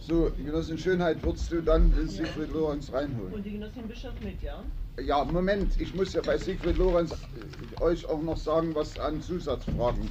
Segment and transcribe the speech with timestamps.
[0.00, 3.32] So, Genossin Schönheit, würdest du dann den Siegfried Lorenz reinholen?
[3.32, 4.62] Und die Genossin Bischof mit, ja?
[5.02, 9.22] Ja, Moment, ich muss ja bei Siegfried Lorenz äh, euch auch noch sagen, was an
[9.22, 10.08] Zusatzfragen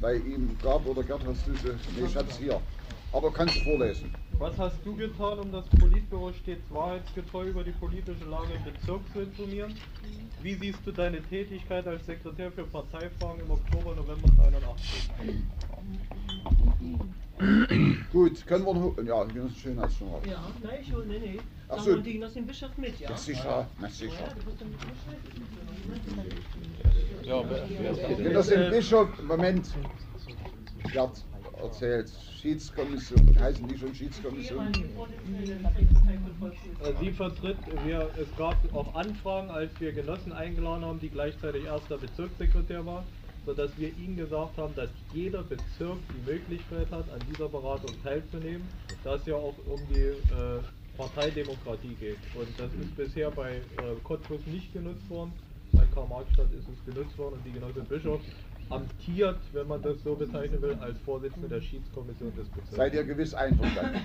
[0.00, 0.86] bei ihm gab.
[0.86, 1.68] Oder Gerd, hast du sie?
[1.96, 2.60] Nee, ich hab's hier.
[3.12, 4.10] Aber kannst du vorlesen.
[4.38, 9.00] Was hast du getan, um das Politbüro stets wahrheitsgetreu über die politische Lage im Bezirk
[9.12, 9.74] zu informieren?
[10.42, 15.10] Wie siehst du deine Tätigkeit als Sekretär für Parteifragen im Oktober, November 81?
[18.12, 18.96] Gut, können wir noch.
[19.04, 19.26] Ja,
[19.60, 20.22] Schönheit ist schon raus.
[20.28, 21.40] Ja, nein, ich hole, nee, nee.
[21.68, 21.96] Ach so.
[21.96, 23.10] die Genossin Bischof mit, ja?
[23.10, 24.34] Ja, sicher, na Ja, sicher.
[24.38, 25.18] du musst dann mit Bescheid
[27.22, 28.22] Ja, wer, ist bitte?
[28.22, 29.66] Genossin Bischof, Moment.
[30.92, 31.24] Gerd
[31.62, 32.10] erzählt.
[32.40, 34.66] Schiedskommission, heißen die schon Schiedskommission?
[36.82, 41.64] Äh, Sie vertritt, wir, es gab auch Anfragen, als wir Genossen eingeladen haben, die gleichzeitig
[41.64, 43.04] erster Bezirkssekretär waren,
[43.44, 48.66] sodass wir ihnen gesagt haben, dass jeder Bezirk die Möglichkeit hat, an dieser Beratung teilzunehmen,
[49.02, 50.60] da es ja auch um die äh,
[50.96, 52.18] Parteidemokratie geht.
[52.34, 53.60] Und das ist bisher bei äh,
[54.04, 55.32] Cottbus nicht genutzt worden,
[55.72, 58.20] bei Karl-Marx-Stadt ist es genutzt worden und die Genossin Bischof
[58.70, 62.76] amtiert, wenn man das so bezeichnen will, als Vorsitzende der Schiedskommission des Bezirks.
[62.76, 64.00] Seid ihr gewiss einverstanden?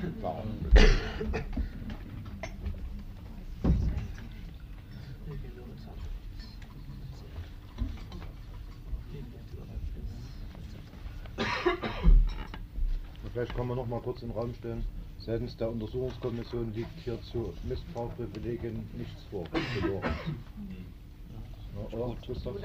[13.33, 14.85] Vielleicht kann man noch mal kurz in den Raum stellen.
[15.17, 19.45] Seitens der Untersuchungskommission liegt hier zu Missbrauchprivilegien nichts vor.
[19.79, 20.03] Verloren.
[21.91, 22.57] Ja, oder, Christoph?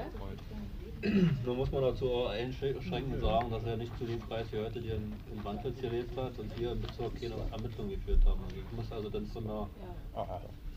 [1.45, 4.95] Nun muss man dazu auch einschränkend sagen, dass er nicht zu dem Kreis gehörte, der
[4.95, 8.41] in, in Wandlitz gelebt hat und hier im Bezirk keine Ermittlungen geführt haben.
[8.43, 9.67] Also ich muss also dann von einer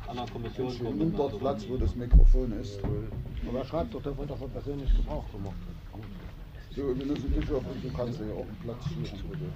[0.06, 0.98] anderen Kommission kommen.
[0.98, 2.78] nimmt dort also Platz, wo die- das Mikrofon ist.
[3.48, 5.56] Aber er schreibt doch, der wird davon persönlich Gebrauch gemacht.
[6.74, 9.52] So, Genossen Bischof, und du kannst ja auch einen Platz suchen, bitte.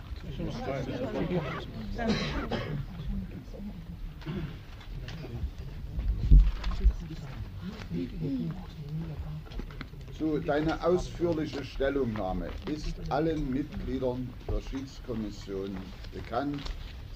[10.19, 15.77] So, deine ausführliche Stellungnahme ist allen Mitgliedern der Schiedskommission
[16.15, 16.63] bekannt.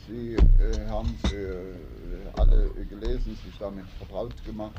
[0.06, 1.74] Sie äh, haben sie äh,
[2.36, 4.78] alle gelesen, sich damit vertraut gemacht.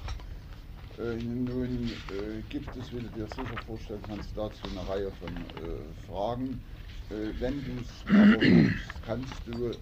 [0.99, 5.35] Äh, nun äh, gibt es, wie du dir sicher vorstellen kannst, dazu eine Reihe von
[5.35, 6.61] äh, Fragen.
[7.09, 8.67] Äh, wenn du es
[9.03, 9.73] kannst du äh,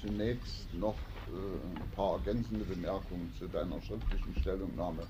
[0.00, 0.96] zunächst noch
[1.28, 5.02] äh, ein paar ergänzende Bemerkungen zu deiner schriftlichen Stellungnahme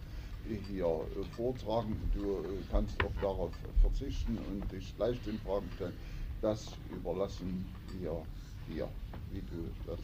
[0.69, 1.97] hier äh, vortragen.
[2.15, 5.95] Du äh, kannst auch darauf verzichten und dich gleich den Fragen stellen.
[6.43, 7.65] Das überlassen
[7.99, 8.23] wir
[8.69, 8.89] dir,
[9.33, 10.01] wie du das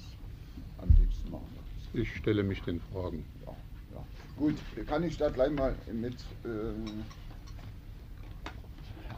[0.79, 2.11] am liebsten machen würdest.
[2.11, 3.25] Ich stelle mich den Fragen.
[3.45, 3.53] Ja,
[3.95, 4.05] ja.
[4.37, 4.55] Gut,
[4.87, 6.15] kann ich da gleich mal mit
[6.45, 6.73] äh,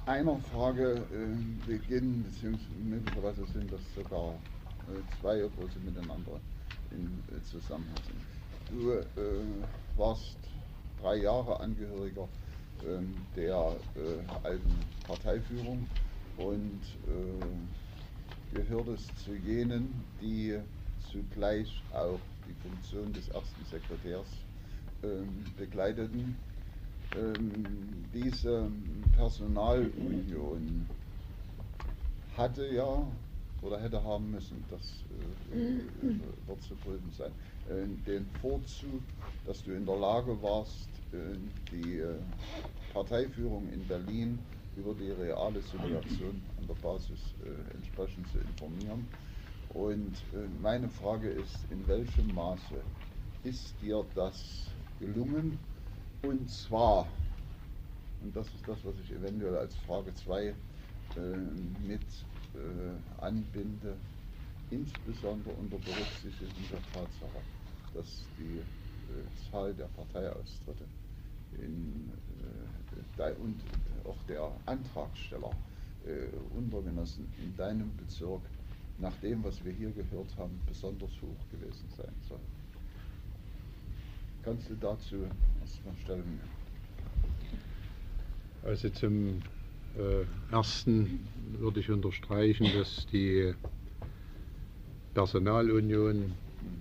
[0.06, 6.40] einer Frage äh, beginnen, beziehungsweise möglicherweise sind das sogar äh, zwei, obwohl sie miteinander
[6.90, 8.80] in äh, Zusammenhang sind.
[8.80, 9.04] Du äh,
[9.96, 10.38] warst
[11.02, 12.28] drei Jahre Angehöriger
[12.86, 14.72] ähm, der äh, alten
[15.06, 15.86] Parteiführung
[16.36, 20.58] und äh, gehörtest zu jenen, die
[21.10, 24.26] zugleich auch die Funktion des ersten Sekretärs
[25.02, 26.36] ähm, begleiteten.
[27.16, 27.66] Ähm,
[28.14, 28.70] diese
[29.16, 30.86] Personalunion
[32.36, 33.04] hatte ja
[33.62, 35.04] oder hätte haben müssen, das
[35.52, 37.32] äh, äh, wird zu prüfen sein,
[37.68, 39.02] äh, den Vorzug,
[39.46, 40.88] dass du in der Lage warst,
[41.70, 42.14] die äh,
[42.92, 44.38] Parteiführung in Berlin
[44.76, 49.06] über die reale Situation an der Basis äh, entsprechend zu informieren.
[49.74, 52.80] Und äh, meine Frage ist, in welchem Maße
[53.44, 54.66] ist dir das
[54.98, 55.58] gelungen?
[56.22, 57.06] Und zwar,
[58.22, 60.54] und das ist das, was ich eventuell als Frage 2 äh,
[61.86, 62.00] mit
[63.16, 63.96] anbinde,
[64.68, 67.40] insbesondere unter Berücksichtigung der Tatsache,
[67.94, 68.60] dass die
[69.50, 70.84] Zahl der Parteiaustritte
[71.58, 72.10] in,
[73.18, 73.56] äh, und
[74.04, 75.50] auch der Antragsteller
[76.06, 78.42] äh, Untergenossen in deinem Bezirk
[78.98, 82.38] nach dem, was wir hier gehört haben, besonders hoch gewesen sein soll.
[84.42, 85.16] Kannst du dazu
[85.60, 86.62] erstmal Stellung nehmen?
[88.64, 89.42] Also zum
[89.96, 91.26] äh, Ersten
[91.58, 93.54] würde ich unterstreichen, dass die
[95.14, 96.32] Personalunion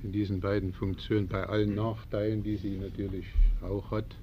[0.04, 3.26] in diesen beiden Funktionen bei allen Nachteilen, die sie natürlich
[3.62, 4.16] auch hat,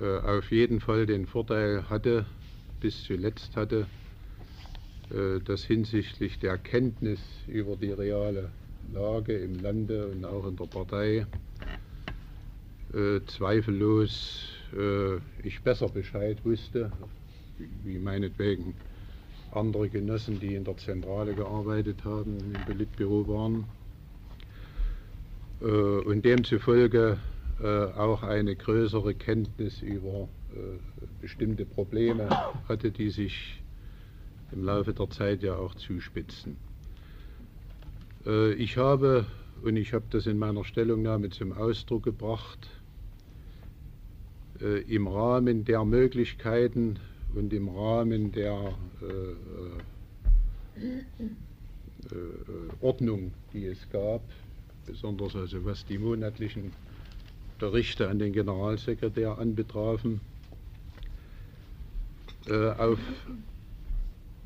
[0.00, 2.24] auf jeden Fall den Vorteil hatte,
[2.80, 3.86] bis zuletzt hatte,
[5.10, 8.50] äh, dass hinsichtlich der Kenntnis über die reale
[8.92, 11.26] Lage im Lande und auch in der Partei
[12.94, 16.90] äh, zweifellos äh, ich besser Bescheid wusste,
[17.84, 18.74] wie, meinetwegen
[19.52, 23.64] andere Genossen, die in der Zentrale gearbeitet haben, im Politbüro waren.
[25.60, 25.64] Äh,
[26.08, 30.78] und demzufolge äh, auch eine größere Kenntnis über äh,
[31.20, 32.28] bestimmte Probleme
[32.66, 33.62] hatte, die sich
[34.50, 36.56] im Laufe der Zeit ja auch zuspitzen.
[38.26, 39.26] Äh, ich habe,
[39.62, 42.68] und ich habe das in meiner Stellungnahme zum Ausdruck gebracht,
[44.60, 46.98] äh, im Rahmen der Möglichkeiten
[47.34, 49.34] und im Rahmen der äh,
[52.80, 54.22] Ordnung, die es gab,
[54.86, 56.72] besonders also was die monatlichen
[57.60, 60.20] Berichte an den Generalsekretär anbetrafen,
[62.78, 62.98] auf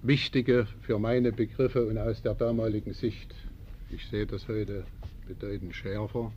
[0.05, 3.35] wichtige für meine Begriffe und aus der damaligen Sicht,
[3.91, 4.85] ich sehe das heute
[5.27, 6.31] bedeutend schärfer,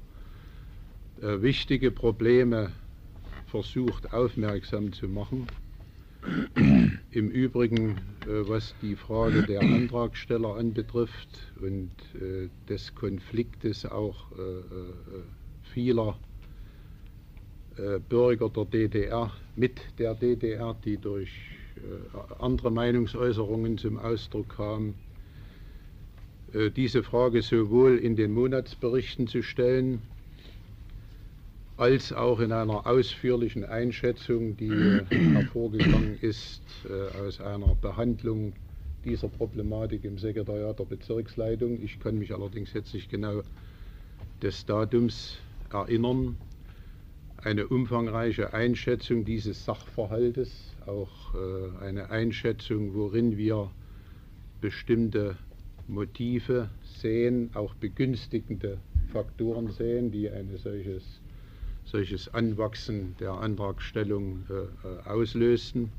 [1.21, 2.71] äh, wichtige Probleme
[3.47, 5.47] versucht aufmerksam zu machen.
[7.11, 14.41] Im Übrigen, äh, was die Frage der Antragsteller anbetrifft und äh, des Konfliktes auch äh,
[14.41, 14.63] äh,
[15.73, 16.26] vieler äh,
[18.09, 21.29] Bürger der DDR mit der DDR, die durch
[21.77, 24.95] äh, andere Meinungsäußerungen zum Ausdruck kamen,
[26.53, 30.01] äh, diese Frage sowohl in den Monatsberichten zu stellen,
[31.77, 34.71] als auch in einer ausführlichen Einschätzung, die
[35.09, 36.63] hervorgegangen ist
[37.23, 38.53] aus einer Behandlung
[39.05, 41.79] dieser Problematik im Sekretariat der Bezirksleitung.
[41.83, 43.43] Ich kann mich allerdings jetzt nicht genau
[44.41, 45.37] des Datums
[45.71, 46.35] erinnern.
[47.43, 53.69] Eine umfangreiche Einschätzung dieses Sachverhaltes auch äh, eine Einschätzung, worin wir
[54.59, 55.37] bestimmte
[55.87, 58.79] Motive sehen, auch begünstigende
[59.13, 61.03] Faktoren sehen, die ein solches,
[61.85, 64.53] solches Anwachsen der Antragstellung äh,
[64.87, 65.91] äh, auslösten.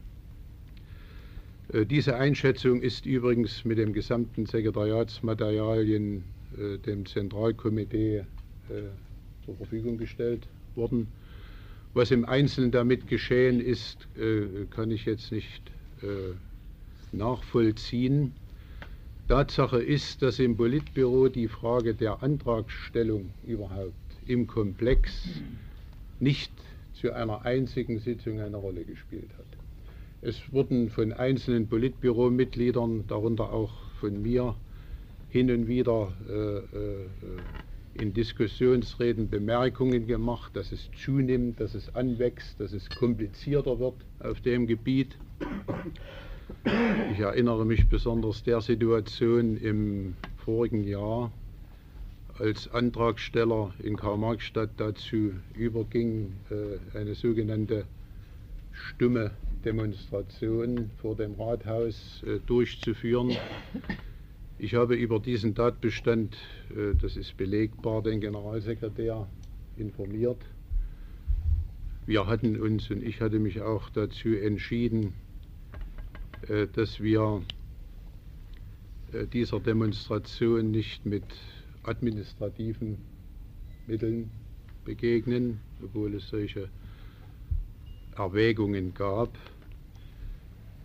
[1.91, 6.25] Diese Einschätzung ist übrigens mit dem gesamten Sekretariatsmaterialien
[6.87, 8.25] dem Zentralkomitee
[9.45, 11.09] zur Verfügung gestellt worden.
[11.95, 15.63] Was im Einzelnen damit geschehen ist, äh, kann ich jetzt nicht
[16.03, 16.35] äh,
[17.13, 18.33] nachvollziehen.
[19.29, 23.93] Tatsache ist, dass im Politbüro die Frage der Antragstellung überhaupt
[24.27, 25.29] im Komplex
[26.21, 26.53] nicht
[26.95, 29.47] zu einer einzigen Sitzung eine Rolle gespielt hat.
[30.21, 34.57] Es wurden von einzelnen Politbüromitgliedern, darunter auch von mir,
[35.31, 37.07] hin und wieder äh, äh,
[38.01, 44.41] in Diskussionsreden Bemerkungen gemacht, dass es zunimmt, dass es anwächst, dass es komplizierter wird auf
[44.41, 45.17] dem Gebiet.
[47.13, 50.15] Ich erinnere mich besonders der Situation im
[50.45, 51.33] vorigen Jahr,
[52.39, 57.85] als Antragsteller in Karl-Marx-Stadt dazu überging, äh, eine sogenannte
[58.73, 59.33] stumme
[59.65, 63.37] Demonstration vor dem Rathaus äh, durchzuführen.
[64.61, 66.37] Ich habe über diesen Tatbestand,
[66.77, 69.29] äh, das ist belegbar, den Generalsekretär
[69.77, 70.45] informiert.
[72.07, 75.13] Wir hatten uns und ich hatte mich auch dazu entschieden,
[76.49, 77.43] äh, dass wir
[79.13, 81.25] äh, dieser Demonstration nicht mit
[81.85, 82.99] administrativen
[83.87, 84.29] Mitteln
[84.85, 86.69] begegnen, obwohl es solche
[88.17, 89.39] Erwägungen gab.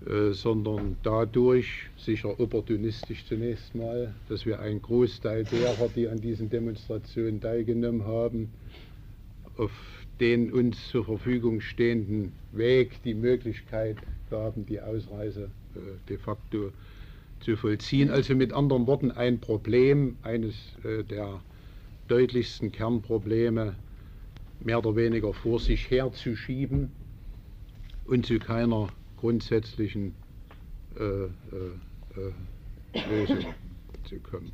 [0.05, 6.49] Äh, sondern dadurch, sicher opportunistisch zunächst mal, dass wir einen Großteil derer, die an diesen
[6.49, 8.51] Demonstrationen teilgenommen haben,
[9.55, 9.71] auf
[10.19, 13.95] den uns zur Verfügung stehenden Weg die Möglichkeit
[14.29, 15.79] gaben, die Ausreise äh,
[16.09, 16.73] de facto
[17.39, 18.09] zu vollziehen.
[18.09, 21.39] Also mit anderen Worten ein Problem, eines äh, der
[22.09, 23.75] deutlichsten Kernprobleme,
[24.59, 26.91] mehr oder weniger vor sich herzuschieben
[28.05, 28.89] und zu keiner
[29.23, 30.13] grundsätzlichen
[30.99, 31.29] äh, äh,
[32.17, 33.53] äh, Lösung
[34.03, 34.51] zu kommen.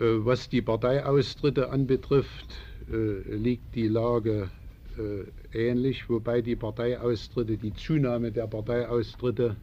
[0.00, 2.54] Äh, was die Parteiaustritte anbetrifft,
[2.88, 4.48] liegt die Lage
[4.96, 9.56] äh, ähnlich, wobei die Parteiaustritte, die Zunahme der Parteiaustritte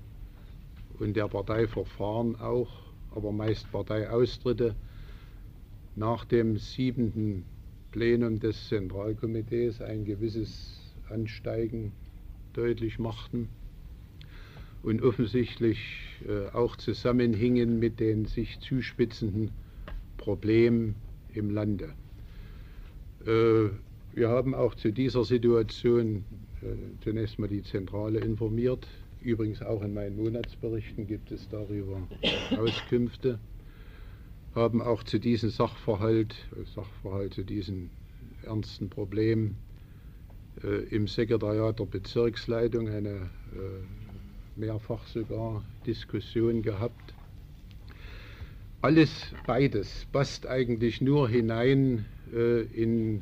[1.00, 2.70] und der Parteiverfahren auch,
[3.16, 4.76] aber meist Parteiaustritte,
[5.96, 7.46] nach dem siebenten
[7.92, 11.94] Plenum des Zentralkomitees ein gewisses Ansteigen
[12.54, 13.50] deutlich machten
[14.84, 15.80] und offensichtlich
[16.28, 19.52] äh, auch zusammenhingen mit den sich zuspitzenden
[20.18, 20.96] Problemen
[21.34, 21.94] im Lande.
[23.26, 23.70] Äh,
[24.14, 26.24] wir haben auch zu dieser Situation
[26.62, 26.66] äh,
[27.04, 28.88] zunächst mal die Zentrale informiert.
[29.22, 32.08] Übrigens auch in meinen Monatsberichten gibt es darüber
[32.58, 33.40] Auskünfte.
[34.54, 36.36] Haben auch zu diesem Sachverhalt,
[36.76, 37.90] Sachverhalt zu diesen
[38.44, 39.58] ernsten Problemen
[40.92, 43.84] im Sekretariat der Bezirksleitung eine äh,
[44.56, 47.14] mehrfach sogar Diskussion gehabt.
[48.82, 53.22] Alles beides passt eigentlich nur hinein äh, in,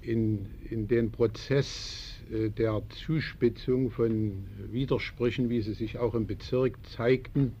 [0.00, 6.78] in, in den Prozess äh, der Zuspitzung von Widersprüchen, wie sie sich auch im Bezirk
[6.86, 7.52] zeigten,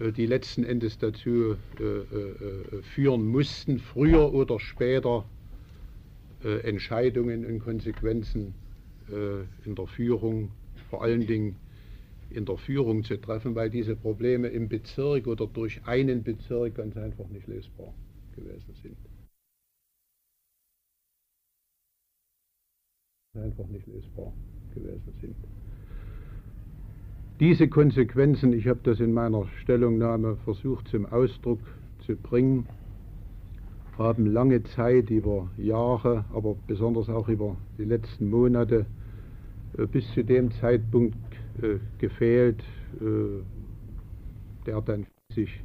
[0.00, 5.24] äh, die letzten Endes dazu äh, äh, führen mussten, früher oder später
[6.44, 8.54] äh, Entscheidungen und Konsequenzen
[9.64, 10.50] in der Führung,
[10.90, 11.56] vor allen Dingen
[12.30, 16.96] in der Führung zu treffen, weil diese Probleme im Bezirk oder durch einen Bezirk ganz
[16.96, 17.94] einfach nicht lösbar
[18.36, 18.96] gewesen sind.
[23.34, 24.32] Einfach nicht lösbar
[24.74, 25.36] gewesen sind.
[27.40, 31.60] Diese Konsequenzen, ich habe das in meiner Stellungnahme versucht zum Ausdruck
[32.04, 32.66] zu bringen,
[33.98, 38.86] haben lange Zeit über Jahre, aber besonders auch über die letzten Monate
[39.76, 41.16] äh, bis zu dem Zeitpunkt
[41.60, 42.62] äh, gefehlt,
[43.00, 43.42] äh,
[44.66, 45.62] der dann sich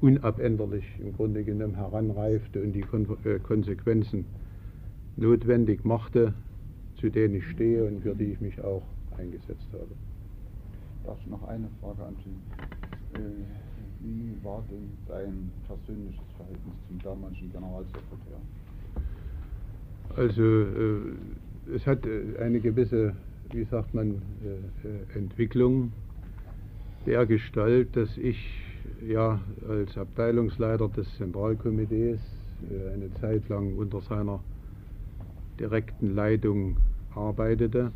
[0.00, 3.06] unabänderlich im Grunde genommen heranreifte und die Kon
[3.42, 4.24] Konsequenzen
[5.16, 6.32] notwendig machte,
[6.96, 8.82] zu denen ich stehe und für die ich mich auch
[9.18, 9.94] eingesetzt habe.
[11.04, 13.69] Darf ich noch eine Frage an Sie?
[14.02, 18.40] Wie war denn dein persönliches Verhältnis zum damaligen Generalsekretär?
[20.16, 23.14] Also äh, es hat äh, eine gewisse
[23.52, 25.92] wie sagt man, äh, äh, Entwicklung
[27.06, 28.38] der Gestalt, dass ich
[29.06, 32.20] ja als Abteilungsleiter des Zentralkomitees
[32.70, 34.40] äh, eine Zeit lang unter seiner
[35.58, 36.76] direkten Leitung
[37.14, 37.92] arbeitete,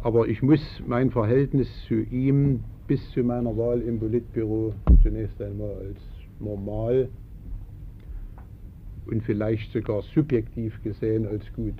[0.00, 5.74] Aber ich muss mein Verhältnis zu ihm bis zu meiner Wahl im Politbüro zunächst einmal
[5.74, 5.98] als
[6.40, 7.08] normal
[9.06, 11.74] und vielleicht sogar subjektiv gesehen als gut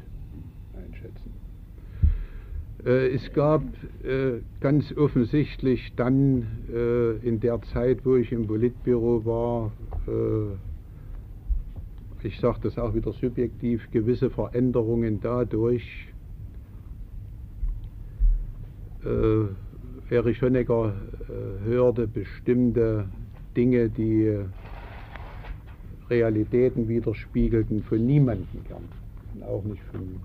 [2.88, 3.62] es gab
[4.02, 9.73] äh, ganz offensichtlich dann äh, in der Zeit, wo ich im Politbüro war,
[12.23, 16.09] ich sage das auch wieder subjektiv, gewisse Veränderungen dadurch.
[20.11, 20.95] Erich Honecker
[21.64, 23.04] hörte bestimmte
[23.54, 24.38] Dinge, die
[26.09, 30.21] Realitäten widerspiegelten, von niemandem gern, auch nicht von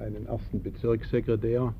[0.00, 1.72] einem ersten Bezirkssekretär.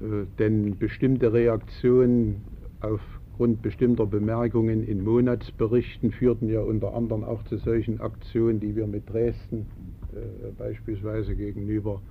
[0.00, 2.42] Äh, denn bestimmte Reaktionen
[2.80, 8.86] aufgrund bestimmter Bemerkungen in Monatsberichten führten ja unter anderem auch zu solchen Aktionen, die wir
[8.86, 9.66] mit Dresden
[10.12, 12.02] äh, beispielsweise gegenüber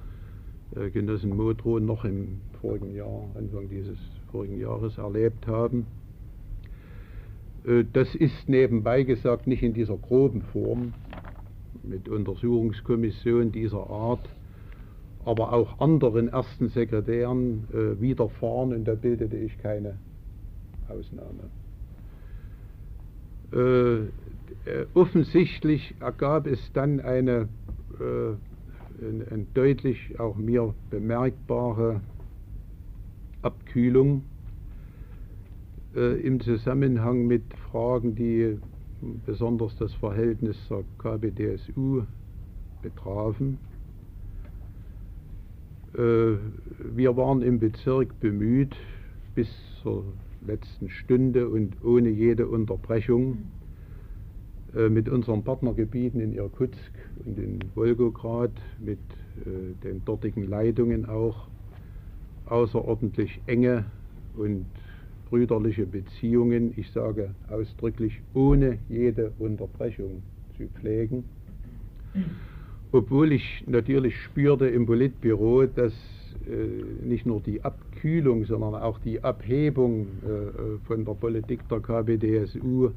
[0.75, 3.98] äh, Genossen Modrow noch im vorigen Jahr, Anfang dieses
[4.32, 5.86] vorigen Jahres erlebt haben.
[7.66, 10.94] Äh, das ist nebenbei gesagt nicht in dieser groben Form
[11.84, 14.30] mit Untersuchungskommission dieser Art
[15.25, 19.98] aber auch anderen ersten Sekretären äh, widerfahren und da bildete ich keine
[20.88, 21.50] Ausnahme.
[23.54, 24.06] Äh,
[24.70, 27.50] äh, offensichtlich ergab es dann eine,
[28.00, 32.01] äh, eine, eine, deutlich auch mir bemerkbare
[33.42, 34.24] Abkühlung
[35.96, 38.58] äh, im Zusammenhang mit Fragen, die
[39.25, 42.04] besonders das Verhältnis zur KPDSU
[42.82, 43.58] betrafen
[45.94, 48.76] wir waren im Bezirk bemüht,
[49.36, 49.50] bis
[49.82, 50.06] zur
[50.46, 53.38] letzten Stunde und ohne jede Unterbrechung
[54.76, 56.92] äh, mit unseren Partnergebieten in Irkutsk
[57.26, 59.00] und in Wolgograd, mit
[59.46, 61.48] äh, den dortigen Leitungen auch,
[62.46, 63.86] außerordentlich enge
[64.36, 64.66] und
[65.30, 70.24] brüderliche Beziehungen, ich sage ausdrücklich ohne jede Unterbrechung
[70.58, 71.24] zu pflegen
[72.92, 75.94] obwohl ich natürlich spürte im Politbüro, dass
[76.48, 82.90] äh, nicht nur die Abkühlung, sondern auch die Abhebung äh, von der Politik der KPDSU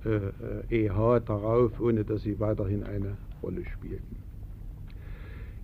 [0.05, 4.17] äh, EH darauf, ohne dass sie weiterhin eine Rolle spielten.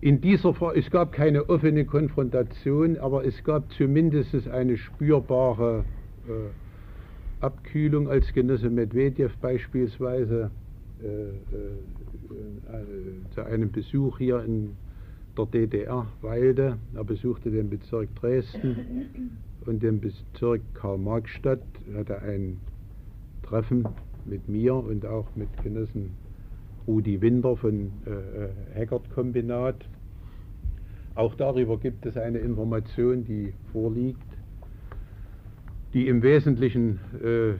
[0.00, 5.84] In dieser es gab keine offene Konfrontation, aber es gab zumindest eine spürbare
[6.28, 10.50] äh, Abkühlung, als Genosse Medvedev beispielsweise
[11.02, 11.32] äh, äh,
[13.34, 14.76] zu einem Besuch hier in
[15.36, 16.78] der DDR weilte.
[16.94, 21.62] Er besuchte den Bezirk Dresden und den Bezirk Karl-Marx-Stadt,
[21.94, 22.58] hatte ein
[23.42, 23.86] Treffen
[24.24, 26.10] mit mir und auch mit Genossen
[26.86, 29.76] Rudi Winter von äh, Haggard Kombinat.
[31.14, 34.36] Auch darüber gibt es eine Information, die vorliegt
[35.96, 37.56] die im Wesentlichen äh, äh,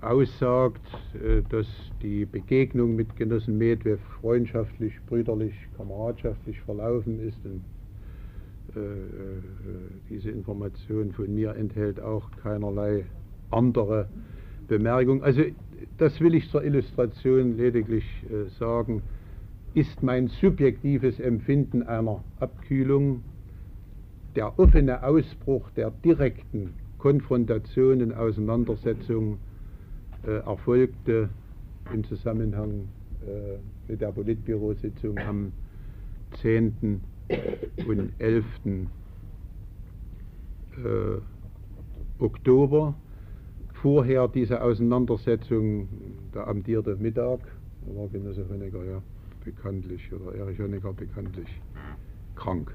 [0.00, 0.80] aussagt,
[1.12, 1.66] äh, dass
[2.00, 7.38] die Begegnung mit Genossen Medvedev freundschaftlich, brüderlich, kameradschaftlich verlaufen ist.
[7.44, 7.64] Und,
[8.74, 9.42] äh, äh,
[10.08, 13.04] diese Information von mir enthält auch keinerlei
[13.50, 14.08] andere
[14.68, 15.22] Bemerkung.
[15.22, 15.42] Also
[15.98, 19.02] das will ich zur Illustration lediglich äh, sagen,
[19.74, 23.22] ist mein subjektives Empfinden einer Abkühlung
[24.34, 29.38] der offene Ausbruch der direkten Konfrontationen, Auseinandersetzungen
[30.26, 31.28] äh, erfolgte
[31.92, 32.88] im Zusammenhang
[33.26, 33.58] äh,
[33.90, 35.52] mit der Politbürositzung am
[36.40, 37.00] 10.
[37.86, 38.44] und 11.
[40.76, 41.20] Äh,
[42.18, 42.94] Oktober.
[43.86, 45.86] Vorher diese Auseinandersetzung,
[46.34, 47.38] der amtierte Mittag,
[47.86, 49.00] da war Genosse Honecker ja
[49.44, 51.46] bekanntlich, oder Erich Honecker bekanntlich
[52.34, 52.74] krank.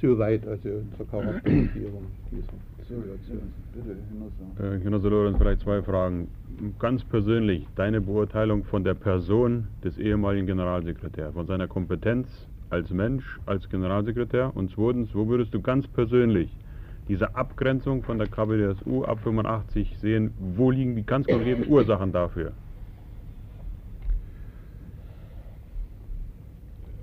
[0.00, 3.52] Soweit also zur Charakterisierung dieser Situation.
[3.72, 6.26] Bitte, Äh, Genosse Lorenz, vielleicht zwei Fragen.
[6.80, 12.26] Ganz persönlich, deine Beurteilung von der Person des ehemaligen Generalsekretärs, von seiner Kompetenz
[12.70, 14.50] als Mensch, als Generalsekretär.
[14.56, 16.50] Und zweitens, wo würdest du ganz persönlich
[17.12, 20.32] diese Abgrenzung von der KPDSU ab 85 sehen?
[20.56, 22.52] Wo liegen die ganz konkreten Ursachen dafür?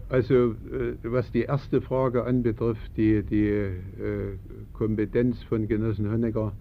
[0.10, 3.72] Also äh, was die erste Frage anbetrifft, die, die äh,
[4.74, 6.54] Kompetenz von Genossen Honecker,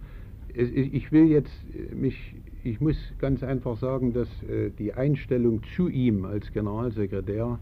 [0.53, 1.51] ich will jetzt
[1.91, 7.57] mich, ich muss ganz einfach sagen, dass äh, die Einstellung zu ihm als Generalsekretär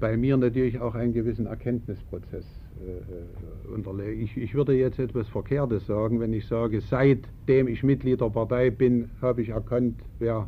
[0.00, 2.46] bei mir natürlich auch einen gewissen Erkenntnisprozess
[2.78, 4.22] äh, unterlegt.
[4.22, 8.70] Ich, ich würde jetzt etwas Verkehrtes sagen, wenn ich sage, seitdem ich Mitglied der Partei
[8.70, 10.46] bin, habe ich erkannt, wer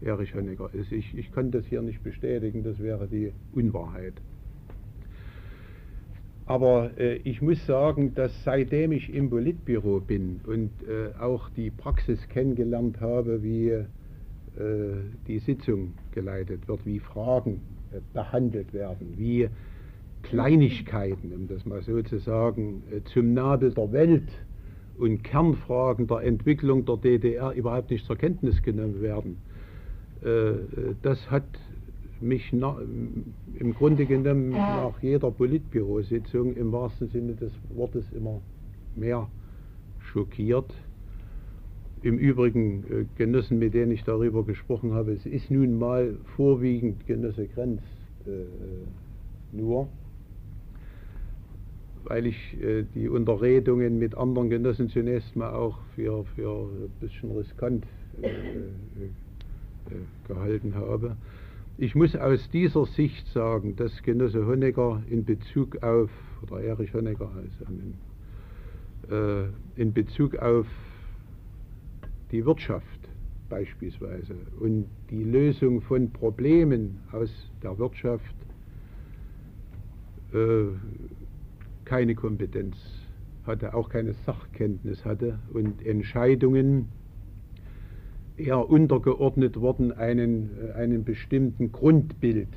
[0.00, 0.92] Erich Honecker ist.
[0.92, 4.14] Ich, ich kann das hier nicht bestätigen, das wäre die Unwahrheit.
[6.46, 11.70] Aber äh, ich muss sagen, dass seitdem ich im Politbüro bin und äh, auch die
[11.70, 13.84] Praxis kennengelernt habe, wie äh,
[15.26, 17.60] die Sitzung geleitet wird, wie Fragen
[17.92, 19.48] äh, behandelt werden, wie
[20.22, 24.28] Kleinigkeiten, um das mal so zu sagen, äh, zum Nabel der Welt
[24.98, 29.38] und Kernfragen der Entwicklung der DDR überhaupt nicht zur Kenntnis genommen werden.
[30.22, 31.44] Äh, das hat
[32.20, 32.76] mich na,
[33.58, 38.40] im Grunde genommen nach jeder Politbürositzung im wahrsten Sinne des Wortes immer
[38.96, 39.28] mehr
[40.00, 40.74] schockiert.
[42.02, 47.06] im Übrigen äh, Genossen, mit denen ich darüber gesprochen habe, es ist nun mal vorwiegend
[47.06, 47.82] Genosse Grenz
[48.26, 49.88] äh, nur,
[52.08, 57.30] weil ich äh, die Unterredungen mit anderen Genossen zunächst mal auch für, für ein bisschen
[57.32, 57.84] riskant
[58.22, 59.10] äh, äh,
[60.26, 61.16] gehalten habe.
[61.76, 66.10] Ich muss aus dieser Sicht sagen, dass Genosse Honecker in Bezug auf,
[66.42, 67.64] oder Erich Honecker also,
[69.76, 70.66] in Bezug auf
[72.30, 73.08] die Wirtschaft
[73.48, 77.30] beispielsweise und die Lösung von Problemen aus
[77.62, 78.34] der Wirtschaft
[80.34, 80.64] äh,
[81.88, 82.76] keine Kompetenz
[83.46, 86.88] hatte, auch keine Sachkenntnis hatte und Entscheidungen
[88.36, 92.48] eher untergeordnet wurden einen, äh, einem bestimmten Grundbild.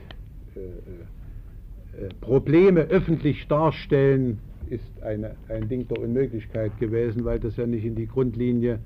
[0.56, 4.40] Äh, äh, Probleme öffentlich darstellen
[4.70, 8.80] ist eine, ein Ding der Unmöglichkeit gewesen, weil das ja nicht in die Grundlinie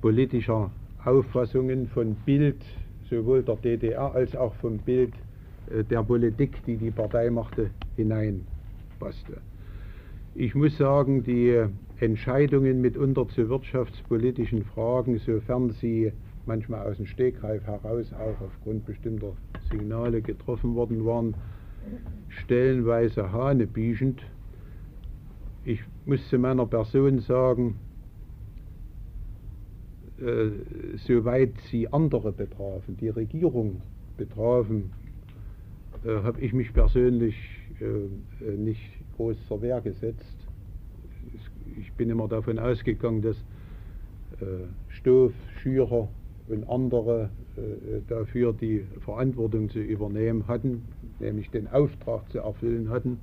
[0.00, 0.70] politischer
[1.04, 2.62] Auffassungen von Bild
[3.08, 5.12] sowohl der DDR als auch vom Bild
[5.90, 9.38] der Politik, die die Partei machte, hineinpasste.
[10.34, 11.64] Ich muss sagen, die
[11.98, 16.12] Entscheidungen mitunter zu wirtschaftspolitischen Fragen, sofern sie
[16.46, 19.34] manchmal aus dem Stegreif heraus auch aufgrund bestimmter
[19.70, 21.34] Signale getroffen worden waren,
[22.28, 24.22] stellenweise hanebüchend.
[25.64, 27.76] Ich muss zu meiner Person sagen,
[30.20, 30.50] äh,
[31.06, 33.82] soweit sie andere betrafen, die Regierung
[34.16, 34.90] betrafen,
[36.04, 37.36] äh, habe ich mich persönlich
[37.80, 40.36] äh, äh, nicht groß zur Wehr gesetzt.
[41.78, 43.36] Ich bin immer davon ausgegangen, dass
[44.40, 46.08] äh, Stoff, Schürer
[46.48, 50.84] und andere äh, dafür die Verantwortung zu übernehmen hatten,
[51.18, 53.18] nämlich den Auftrag zu erfüllen hatten.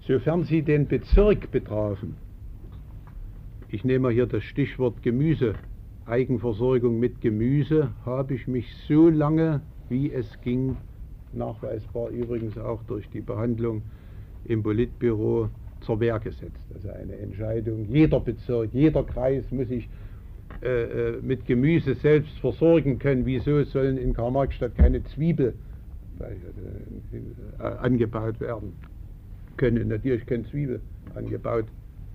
[0.00, 2.16] Sofern sie den Bezirk betrafen,
[3.68, 5.54] ich nehme hier das Stichwort Gemüse,
[6.06, 10.76] Eigenversorgung mit Gemüse, habe ich mich so lange, wie es ging,
[11.32, 13.82] nachweisbar übrigens auch durch die Behandlung
[14.46, 15.48] im Politbüro
[15.80, 16.66] zur Wehr gesetzt.
[16.74, 19.88] Also eine Entscheidung, jeder Bezirk, jeder Kreis muss sich
[20.62, 23.26] äh, äh mit Gemüse selbst versorgen können.
[23.26, 25.54] Wieso sollen in Karl-Marx-Stadt keine Zwiebel
[26.20, 28.72] äh, äh, angebaut werden
[29.56, 29.88] können?
[29.88, 30.80] Natürlich können Zwiebel
[31.14, 31.66] angebaut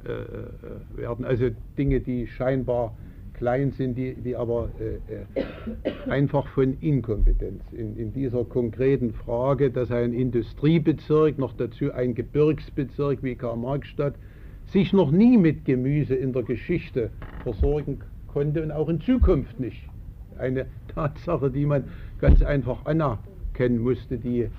[0.06, 1.26] äh, äh, werden.
[1.26, 2.96] Also Dinge, die scheinbar
[3.40, 9.72] klein sind, die, die aber äh, äh, einfach von Inkompetenz in, in dieser konkreten Frage,
[9.72, 14.16] dass ein Industriebezirk, noch dazu ein Gebirgsbezirk wie Karl-Marx-Stadt,
[14.68, 17.12] sich noch nie mit Gemüse in der Geschichte
[17.44, 19.88] versorgen konnte und auch in Zukunft nicht.
[20.38, 21.86] Eine Tatsache, die man
[22.20, 24.50] ganz einfach anerkennen musste, die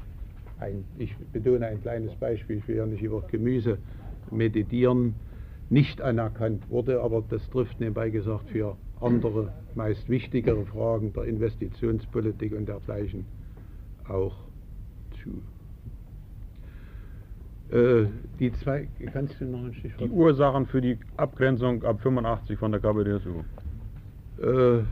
[0.58, 3.76] ein, ich betone ein kleines Beispiel, ich will ja nicht über Gemüse
[4.30, 5.14] meditieren,
[5.70, 12.52] nicht anerkannt wurde, aber das trifft nebenbei gesagt für andere, meist wichtigere Fragen der Investitionspolitik
[12.52, 13.24] und dergleichen
[14.08, 14.34] auch
[15.22, 15.42] zu.
[17.74, 18.08] Äh,
[18.40, 20.10] die zwei, kannst du noch ein Stichwort?
[20.10, 23.44] Die Ursachen für die Abgrenzung ab 85 von der KPDSU.
[24.42, 24.82] Äh,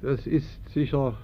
[0.00, 1.16] das ist sicher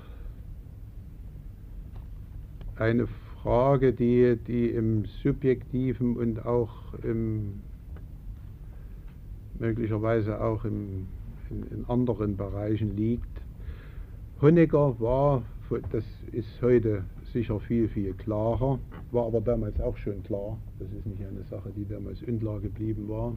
[2.74, 3.06] eine
[3.42, 7.60] Frage, die, die im subjektiven und auch im,
[9.58, 11.06] möglicherweise auch im,
[11.50, 13.28] in, in anderen Bereichen liegt.
[14.40, 15.42] Honecker war,
[15.90, 18.78] das ist heute sicher viel, viel klarer,
[19.12, 20.58] war aber damals auch schon klar.
[20.78, 23.34] Das ist nicht eine Sache, die damals unklar geblieben war.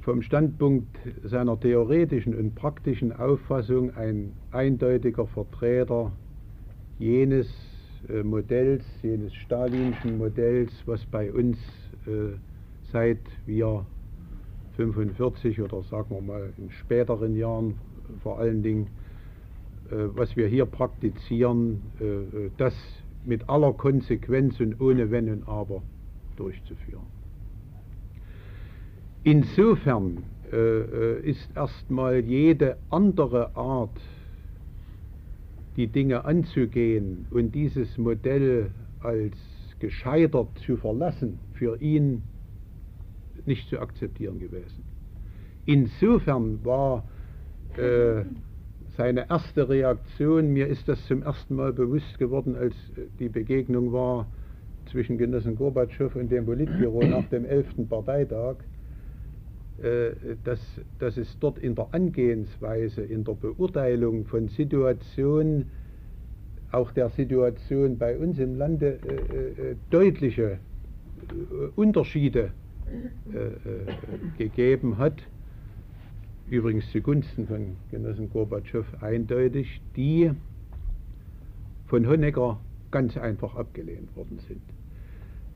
[0.00, 6.12] Vom Standpunkt seiner theoretischen und praktischen Auffassung ein eindeutiger Vertreter
[6.98, 7.48] jenes
[8.08, 11.56] äh, Modells, jenes stalinschen Modells, was bei uns
[12.06, 12.36] äh,
[12.92, 13.86] seit wir
[14.76, 17.74] 45 oder sagen wir mal in späteren Jahren
[18.22, 18.88] vor allen Dingen,
[19.90, 21.82] äh, was wir hier praktizieren,
[22.58, 22.74] das
[23.24, 25.82] mit aller Konsequenz und ohne Wenn und Aber
[26.36, 27.06] durchzuführen.
[29.22, 30.24] Insofern
[31.22, 33.98] ist erstmal jede andere Art
[35.76, 39.36] die Dinge anzugehen und dieses Modell als
[39.80, 42.22] gescheitert zu verlassen, für ihn
[43.44, 44.84] nicht zu akzeptieren gewesen.
[45.66, 47.04] Insofern war
[47.76, 48.24] äh,
[48.96, 52.74] seine erste Reaktion, mir ist das zum ersten Mal bewusst geworden, als
[53.18, 54.28] die Begegnung war
[54.90, 57.88] zwischen Genossen Gorbatschow und dem Politbüro nach dem 11.
[57.88, 58.73] Parteitag, äh,
[60.44, 60.60] dass,
[61.00, 65.70] dass es dort in der Angehensweise, in der Beurteilung von Situationen,
[66.74, 70.58] auch der Situation bei uns im Lande, äh, äh, deutliche
[71.76, 72.50] Unterschiede
[73.32, 73.52] äh, äh,
[74.36, 75.22] gegeben hat,
[76.50, 80.32] übrigens zugunsten von Genossen Gorbatschow eindeutig, die
[81.86, 82.60] von Honecker
[82.90, 84.62] ganz einfach abgelehnt worden sind.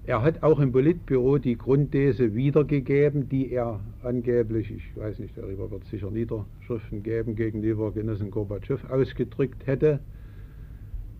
[0.08, 5.70] Er hat auch im Politbüro die Grundthese wiedergegeben, die er angeblich, ich weiß nicht, darüber
[5.70, 10.00] wird es sicher Niederschriften geben, gegenüber Genossen Gorbatschow ausgedrückt hätte.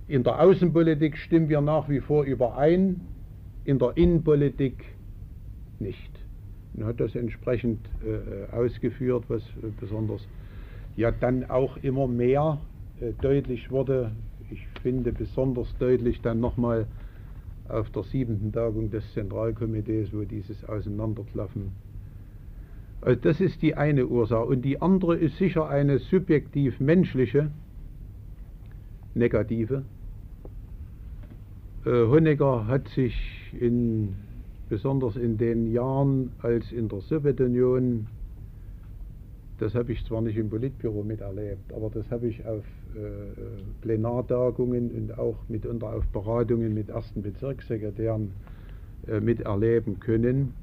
[0.07, 3.03] In der Außenpolitik stimmen wir nach wie vor überein,
[3.64, 4.83] in der Innenpolitik
[5.81, 6.24] nicht.
[6.72, 10.27] Und hat das entsprechend äh, ausgeführt, was äh, besonders
[10.96, 12.59] ja dann auch immer mehr
[13.03, 14.12] äh, deutlich wurde.
[14.51, 16.87] Ich finde besonders deutlich dann nochmal
[17.69, 21.73] auf der siebenten Tagung des Zentralkomitees, wo dieses Auseinanderklaffen.
[23.01, 24.45] Also das ist die eine Ursache.
[24.45, 27.51] Und die andere ist sicher eine subjektiv menschliche,
[29.15, 29.85] negative.
[31.85, 33.15] Äh, Honecker hat sich
[33.59, 34.17] in,
[34.69, 38.07] besonders in den Jahren, als in der Sowjetunion,
[39.59, 43.01] das habe ich zwar nicht im Politbüro miterlebt, aber das habe ich auf äh,
[43.81, 48.31] Plenartagungen und auch mitunter auf Beratungen mit ersten Bezirkssekretären
[49.09, 50.55] äh, miterleben können.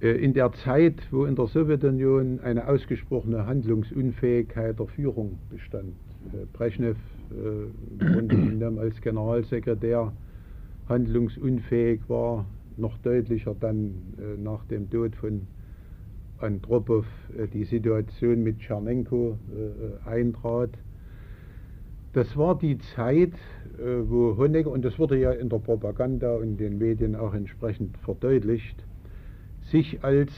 [0.00, 5.92] Äh, in der Zeit, wo in der Sowjetunion eine ausgesprochene Handlungsunfähigkeit der Führung bestand,
[6.52, 6.96] Brezhnev
[8.78, 10.12] als Generalsekretär
[10.88, 12.44] handlungsunfähig war,
[12.76, 13.94] noch deutlicher dann
[14.42, 15.46] nach dem Tod von
[16.40, 17.04] Andropow
[17.36, 19.38] äh, die Situation mit Tschernenko
[20.06, 20.70] äh, eintrat.
[22.12, 23.32] Das war die Zeit,
[23.78, 27.96] äh, wo Honecker, und das wurde ja in der Propaganda und den Medien auch entsprechend
[27.98, 28.84] verdeutlicht,
[29.70, 30.32] sich als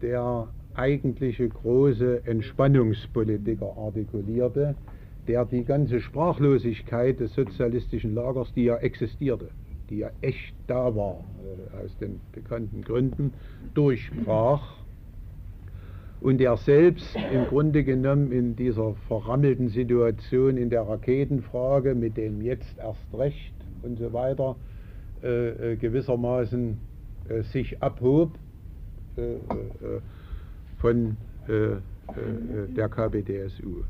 [0.00, 4.74] der eigentliche große Entspannungspolitiker artikulierte,
[5.28, 9.50] der die ganze Sprachlosigkeit des sozialistischen Lagers, die ja existierte,
[9.90, 11.22] die ja echt da war,
[11.84, 13.32] aus den bekannten Gründen,
[13.74, 14.81] durchbrach
[16.22, 22.40] und er selbst im Grunde genommen in dieser verrammelten Situation in der Raketenfrage mit dem
[22.40, 24.56] jetzt erst recht und so weiter
[25.22, 26.78] äh, äh gewissermaßen
[27.28, 28.30] äh, sich abhob
[29.16, 29.38] äh, äh
[30.78, 31.76] von äh,
[32.76, 33.84] der KPDSU.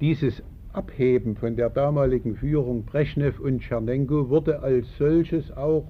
[0.00, 5.84] Dieses Abheben von der damaligen Führung Brezhnev und Tschernenko wurde als solches auch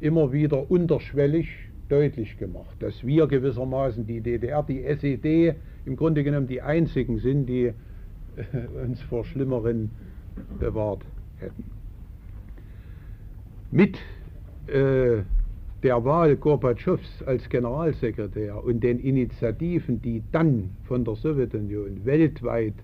[0.00, 1.46] immer wieder unterschwellig
[1.88, 7.46] deutlich gemacht, dass wir gewissermaßen die DDR, die SED im Grunde genommen die einzigen sind,
[7.46, 7.72] die äh,
[8.84, 9.90] uns vor Schlimmeren
[10.58, 11.04] bewahrt
[11.38, 11.64] hätten.
[13.70, 13.98] Mit
[14.66, 15.22] äh,
[15.82, 22.74] der Wahl Gorbatschows als Generalsekretär und den Initiativen, die dann von der Sowjetunion weltweit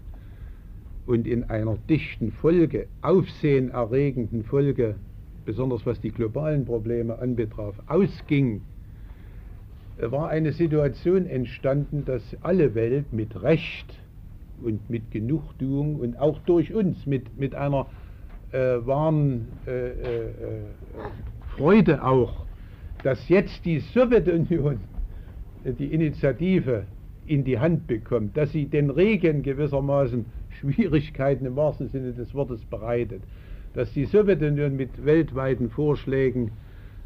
[1.07, 4.95] und in einer dichten Folge, aufsehenerregenden Folge,
[5.45, 8.63] besonders was die globalen Probleme anbetraf, ausging
[10.11, 13.87] war eine Situation entstanden, dass alle Welt mit Recht
[14.63, 17.87] und mit Genugtuung und auch durch uns mit, mit einer
[18.53, 19.95] äh, wahren äh, äh,
[21.57, 22.45] Freude auch,
[23.03, 24.81] dass jetzt die Sowjetunion
[25.65, 26.85] die Initiative
[27.27, 32.65] in die Hand bekommt, dass sie den Regen gewissermaßen Schwierigkeiten im wahrsten Sinne des Wortes
[32.65, 33.23] bereitet,
[33.75, 36.51] dass die Sowjetunion mit weltweiten Vorschlägen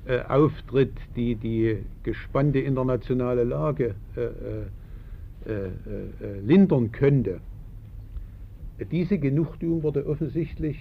[0.07, 4.31] äh, auftritt, die die gespannte internationale Lage äh, äh,
[5.47, 7.41] äh, äh lindern könnte.
[8.93, 10.77] Diese Genugtuung wurde offensichtlich,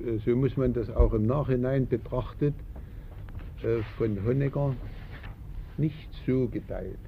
[0.00, 2.54] äh, so muss man das auch im Nachhinein betrachtet,
[3.96, 4.74] von Honecker
[5.78, 6.98] nicht so geteilt.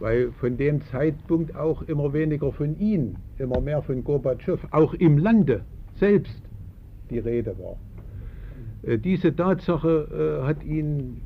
[0.00, 5.18] Weil von dem Zeitpunkt auch immer weniger von ihm, immer mehr von Gorbatschow, auch im
[5.18, 5.64] Lande
[5.96, 6.42] selbst
[7.10, 7.76] die Rede war.
[8.82, 11.20] Äh, diese Tatsache äh, hat ihn,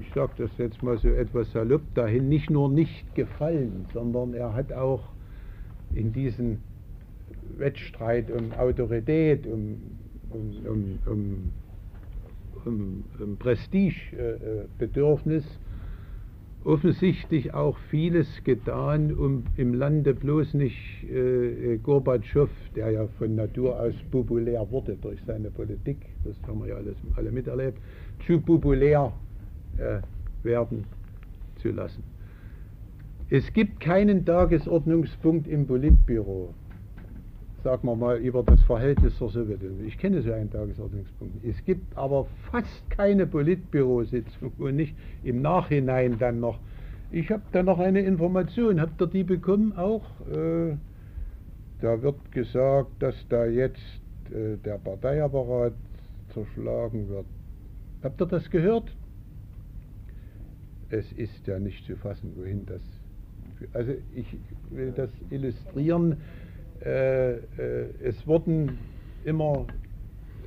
[0.00, 4.54] ich sage das jetzt mal so etwas salopp dahin, nicht nur nicht gefallen, sondern er
[4.54, 5.04] hat auch
[5.94, 6.58] in diesen
[7.58, 9.78] Wettstreit um Autorität, um,
[10.30, 11.52] um, um,
[13.20, 15.44] um, Prestigebedürfnis
[16.66, 23.78] offensichtlich auch vieles getan, um im Lande bloß nicht äh, Gorbatschow, der ja von Natur
[23.80, 27.78] aus populär wurde durch seine Politik, das haben wir ja alles, alle miterlebt,
[28.26, 29.12] zu populär
[29.78, 30.00] äh,
[30.44, 30.84] werden
[31.62, 32.02] zu lassen.
[33.30, 36.52] Es gibt keinen Tagesordnungspunkt im Politbüro,
[37.66, 39.88] sagen wir mal, über das Verhältnis zur Sowjetunion.
[39.88, 41.44] Ich kenne so einen Tagesordnungspunkt.
[41.44, 46.60] Es gibt aber fast keine Politbürositzung und nicht im Nachhinein dann noch.
[47.10, 48.80] Ich habe da noch eine Information.
[48.80, 50.04] Habt ihr die bekommen auch?
[50.30, 50.76] Äh,
[51.80, 53.82] da wird gesagt, dass da jetzt
[54.30, 55.72] äh, der Parteiapparat
[56.32, 57.26] zerschlagen wird.
[58.04, 58.94] Habt ihr das gehört?
[60.90, 62.82] Es ist ja nicht zu fassen, wohin das.
[63.72, 64.38] Also ich
[64.70, 66.18] will das illustrieren.
[66.84, 67.38] Äh, äh,
[68.02, 68.78] es wurden
[69.24, 69.66] immer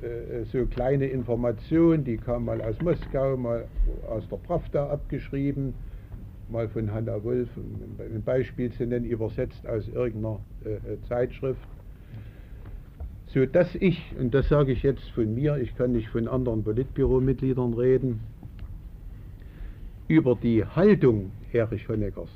[0.02, 3.66] äh, so kleine Informationen, die kamen mal aus Moskau, mal
[4.08, 5.74] aus der Pravda abgeschrieben,
[6.48, 10.40] mal von Hanna Wolf, um ein Beispiel zu nennen, übersetzt aus irgendeiner
[11.08, 11.60] Zeitschrift.
[13.26, 16.64] So dass ich, und das sage ich jetzt von mir, ich kann nicht von anderen
[16.64, 18.20] Politbüromitgliedern reden,
[20.08, 22.30] über die Haltung Erich Honeckers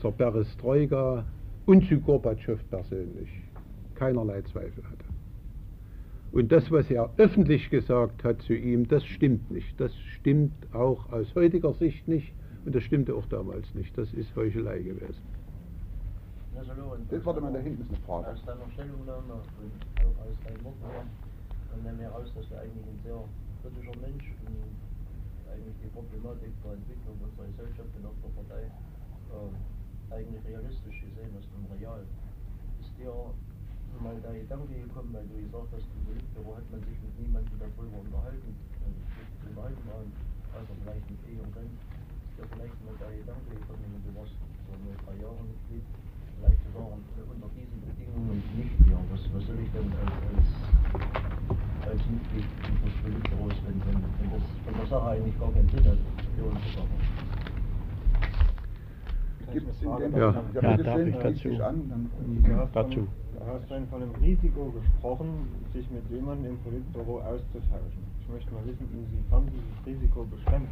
[0.00, 1.26] zur Perestroika
[1.68, 3.28] und zu Gorbatschow persönlich
[3.94, 5.04] keinerlei Zweifel hatte.
[6.32, 9.78] Und das, was er öffentlich gesagt hat zu ihm, das stimmt nicht.
[9.78, 12.32] Das stimmt auch aus heutiger Sicht nicht
[12.64, 13.96] und das stimmte auch damals nicht.
[13.98, 15.20] Das ist Heuchelei gewesen.
[17.10, 18.28] Das warte mal, da hinten ist eine Frage.
[18.28, 20.74] Aus deiner Stellungnahme und auch aus deinem Wort
[21.70, 23.20] dann nehmen wir heraus, dass du eigentlich ein sehr
[23.62, 24.56] kritischer Mensch und
[25.52, 29.52] eigentlich die Problematik der Entwicklung unserer Gesellschaft und auch der Partei äh,
[30.10, 32.04] eigentlich realistisch gesehen hast und real.
[32.80, 33.12] Ist dir
[34.00, 37.58] mal der Gedanke gekommen, weil du gesagt hast, im Politbüro hat man sich mit niemandem
[37.58, 40.08] darüber unterhalten, äh, unterhalten waren,
[40.54, 44.36] also vielleicht mit E und Grenz, ist dir vielleicht mal der Gedanke gekommen, du warst
[44.38, 45.86] so nur drei Jahre Mitglied,
[46.38, 50.48] vielleicht sagen, unter diesen Bedingungen nicht hier, was, was soll ich denn als, als,
[51.90, 55.84] als Mitglied des Politbüros, wenn, wenn, wenn das von der Sache eigentlich gar keinen Sinn
[55.90, 56.00] hat,
[56.38, 57.27] für uns zu machen.
[59.52, 60.34] Gibt es in dem Ja.
[60.54, 61.48] ja, darf ich dazu?
[61.62, 62.10] an, dann
[62.42, 62.94] Du hast, Dazu.
[62.94, 63.08] Von,
[63.38, 65.28] du hast vorhin von einem Risiko gesprochen,
[65.72, 68.02] sich mit jemandem im Politbüro auszutauschen.
[68.20, 70.70] Ich möchte mal wissen, inwiefern dieses Risiko beschränkt.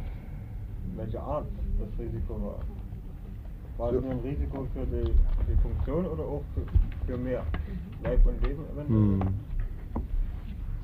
[0.95, 1.47] Welche Art
[1.79, 2.59] das Risiko war.
[3.77, 7.43] War es nur ein Risiko für die, die Funktion oder auch für, für mehr
[8.03, 9.27] Leib und Leben eventuell?
[9.27, 9.46] Hm.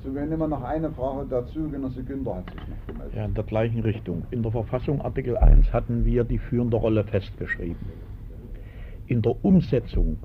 [0.04, 1.66] So, wir nehmen noch eine Frage dazu.
[1.70, 3.16] Genosse Günther hat sich noch gemeldet.
[3.16, 4.22] Ja, in der gleichen Richtung.
[4.30, 7.86] In der Verfassung Artikel 1 hatten wir die führende Rolle festgeschrieben.
[9.06, 10.18] In der Umsetzung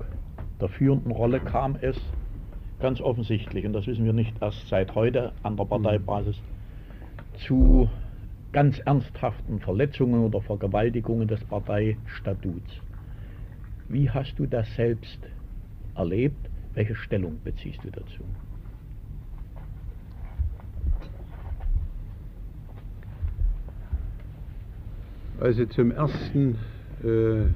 [0.60, 1.96] der führenden Rolle kam es
[2.78, 6.38] ganz offensichtlich, und das wissen wir nicht erst seit heute an der Parteibasis,
[7.46, 7.88] zu
[8.52, 12.82] ganz ernsthaften Verletzungen oder Vergewaltigungen des Parteistatuts.
[13.88, 15.20] Wie hast du das selbst
[15.94, 16.50] erlebt?
[16.74, 18.24] Welche Stellung beziehst du dazu?
[25.40, 26.58] Also zum ersten
[27.02, 27.46] äh,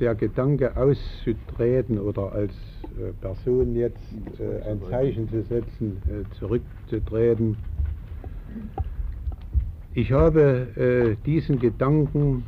[0.00, 2.52] der Gedanke auszutreten oder als
[2.98, 3.98] äh, Person jetzt
[4.40, 7.56] äh, ein Zeichen zu setzen, äh, zurückzutreten.
[9.94, 12.42] Ich habe äh, diesen Gedanken,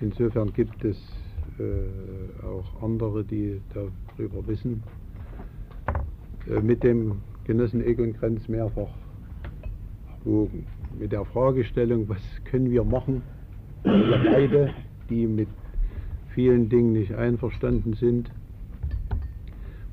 [0.00, 0.96] insofern gibt es
[1.60, 4.82] äh, auch andere, die darüber wissen,
[6.62, 8.90] mit dem Genossen Egon Krenz mehrfach
[10.24, 10.66] erwogen.
[10.98, 13.22] Mit der Fragestellung, was können wir machen,
[13.86, 14.70] beide,
[15.08, 15.48] die mit
[16.34, 18.30] vielen Dingen nicht einverstanden sind,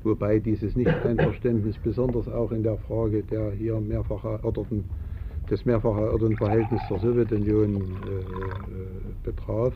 [0.02, 4.84] wobei dieses Nicht-Einverständnis besonders auch in der Frage der hier mehrfach erörterten,
[5.50, 7.82] des mehrfach erörterten Verhältnisses zur Sowjetunion äh, äh,
[9.22, 9.72] betraf.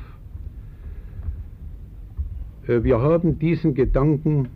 [2.66, 4.48] Äh, wir haben diesen Gedanken,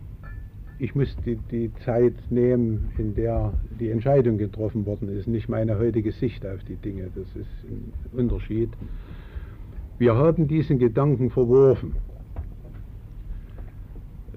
[0.77, 5.79] ich muss die, die Zeit nehmen, in der die Entscheidung getroffen worden ist, nicht meine
[5.79, 8.69] heutige Sicht auf die Dinge, das ist ein Unterschied.
[9.99, 11.95] Wir haben diesen Gedanken verworfen.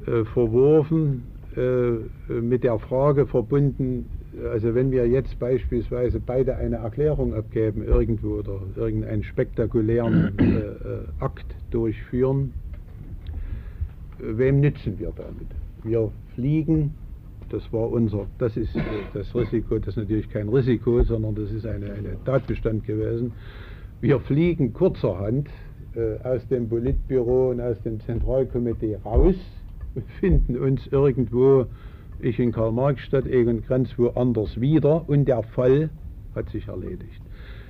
[0.07, 1.25] Äh, verworfen
[1.57, 4.07] äh, mit der Frage verbunden,
[4.53, 10.75] also wenn wir jetzt beispielsweise beide eine Erklärung abgeben irgendwo oder irgendeinen spektakulären äh, äh,
[11.21, 12.53] Akt durchführen,
[14.19, 15.49] wem nützen wir damit?
[15.83, 16.95] Wir fliegen,
[17.49, 18.81] das war unser, das ist äh,
[19.15, 23.33] das Risiko, das ist natürlich kein Risiko, sondern das ist eine, eine Tatbestand gewesen.
[24.07, 25.49] Wir fliegen kurzerhand
[25.97, 29.35] äh, aus dem Politbüro und aus dem Zentralkomitee raus
[29.97, 31.67] und finden uns irgendwo,
[32.21, 35.91] ich in Karl-Marx-Stadt, Egon Krenz woanders wieder und der Fall
[36.37, 37.21] hat sich erledigt.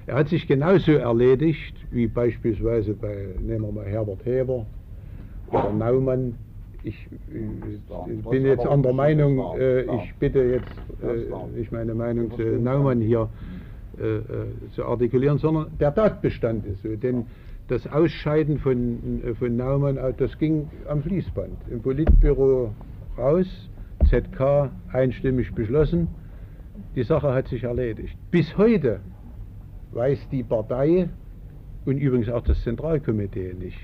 [0.04, 4.66] Er hat sich genauso erledigt wie beispielsweise bei, nehmen wir mal Herbert Heber
[5.50, 6.34] oder Naumann.
[6.82, 12.42] Ich, äh, bin jetzt anderer Meinung, äh, ich bitte jetzt äh, nicht meine Meinung zu
[12.42, 13.30] Naumann hier
[14.72, 16.96] zu artikulieren, sondern der Tatbestand ist so.
[16.96, 17.26] Denn
[17.68, 21.56] das Ausscheiden von, äh, von Naumann, äh, das ging am Fließband.
[21.70, 22.74] Im Politbüro
[23.18, 23.46] raus,
[24.08, 26.08] ZK einstimmig beschlossen,
[26.94, 28.16] die Sache hat sich erledigt.
[28.30, 29.00] Bis heute
[29.92, 31.08] weiß die Partei
[31.84, 33.78] und übrigens auch das Zentralkomitee nicht,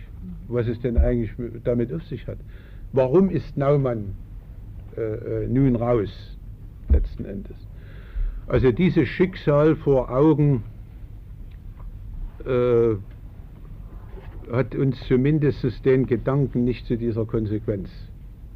[0.49, 1.33] was es denn eigentlich
[1.65, 2.39] damit auf sich hat.
[2.93, 4.15] Warum ist Naumann
[4.97, 5.01] äh,
[5.45, 6.37] äh, nun raus,
[6.91, 7.57] letzten Endes?
[8.53, 10.63] Also dieses Schicksal vor Augen
[12.45, 12.97] äh,
[14.53, 17.89] hat uns zumindest den Gedanken nicht zu dieser Konsequenz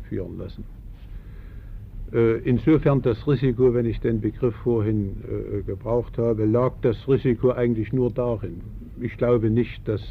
[0.06, 0.64] führen lassen.
[2.12, 7.52] Äh, insofern das Risiko, wenn ich den Begriff vorhin äh, gebraucht habe, lag das Risiko
[7.52, 8.60] eigentlich nur darin.
[9.00, 10.02] Ich glaube nicht, dass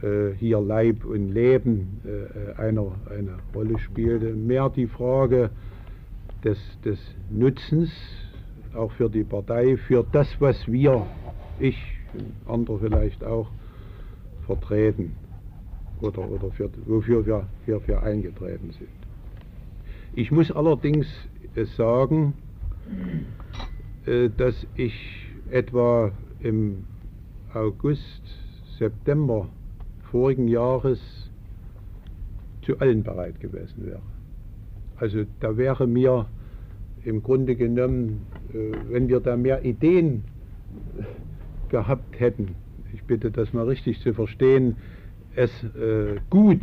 [0.00, 4.32] äh, hier Leib und Leben äh, eine, eine Rolle spielte.
[4.32, 5.50] Mehr die Frage
[6.42, 6.98] des, des
[7.30, 7.92] Nutzens,
[8.76, 11.06] auch für die Partei, für das, was wir,
[11.58, 11.76] ich,
[12.46, 13.48] andere vielleicht auch,
[14.46, 15.16] vertreten
[16.00, 18.88] oder, oder für, wofür wir hierfür eingetreten sind.
[20.14, 21.06] Ich muss allerdings
[21.54, 22.34] äh, sagen,
[24.06, 24.94] äh, dass ich
[25.50, 26.84] etwa im
[27.52, 28.22] August,
[28.78, 29.48] September
[30.10, 31.00] vorigen Jahres
[32.62, 34.02] zu allen bereit gewesen wäre.
[34.96, 36.26] Also da wäre mir
[37.06, 40.24] im Grunde genommen, äh, wenn wir da mehr Ideen
[41.68, 42.56] gehabt hätten,
[42.92, 44.76] ich bitte das mal richtig zu verstehen,
[45.36, 46.60] es äh, gut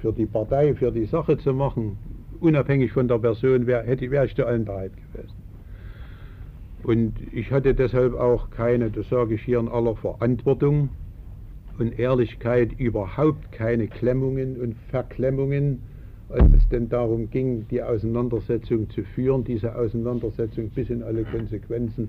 [0.00, 1.98] für die Partei, für die Sache zu machen,
[2.40, 5.34] unabhängig von der Person, wär, wäre ich zu allen bereit gewesen.
[6.82, 10.90] Und ich hatte deshalb auch keine, das sage ich hier in aller Verantwortung
[11.78, 15.82] und Ehrlichkeit, überhaupt keine Klemmungen und Verklemmungen,
[16.28, 22.08] als es denn darum ging, die Auseinandersetzung zu führen, diese Auseinandersetzung bis in alle Konsequenzen,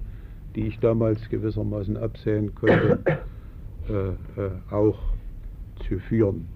[0.56, 3.00] die ich damals gewissermaßen absehen konnte,
[3.90, 4.98] äh, äh, auch
[5.88, 6.48] zu führen.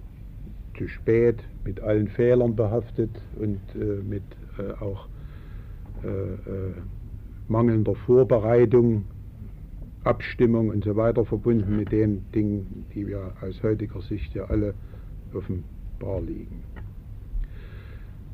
[0.76, 4.22] Zu spät, mit allen Fehlern behaftet und äh, mit
[4.58, 5.06] äh, auch
[6.02, 6.72] äh, äh,
[7.48, 9.04] mangelnder Vorbereitung,
[10.04, 14.74] Abstimmung und so weiter verbunden mit den Dingen, die wir aus heutiger Sicht ja alle
[15.32, 16.64] offenbar liegen.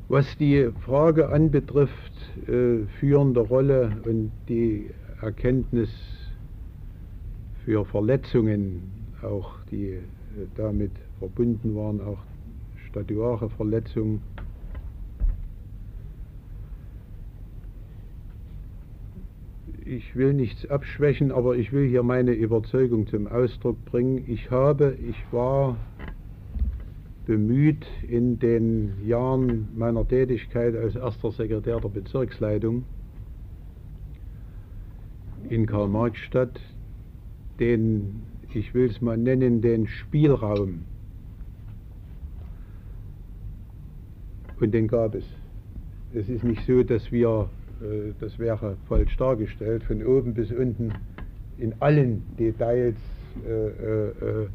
[0.09, 2.13] Was die Frage anbetrifft,
[2.47, 4.89] äh, führende Rolle und die
[5.21, 5.91] Erkenntnis
[7.63, 8.81] für Verletzungen,
[9.21, 10.01] auch die äh,
[10.55, 12.17] damit verbunden waren, auch
[12.89, 14.23] statuare Verletzungen,
[19.85, 24.23] ich will nichts abschwächen, aber ich will hier meine Überzeugung zum Ausdruck bringen.
[24.25, 25.77] Ich habe, ich war
[27.29, 32.85] bemüht in den Jahren meiner Tätigkeit als erster Sekretär der Bezirksleitung
[35.47, 36.59] in Karl-Marx-Stadt
[37.59, 40.85] den, ich will es mal nennen, den Spielraum.
[44.59, 45.25] Und den gab es.
[46.15, 47.47] Es ist nicht so, dass wir,
[47.79, 50.93] äh, das wäre falsch dargestellt, von oben bis unten
[51.59, 52.95] in allen Details
[53.47, 54.47] äh, äh,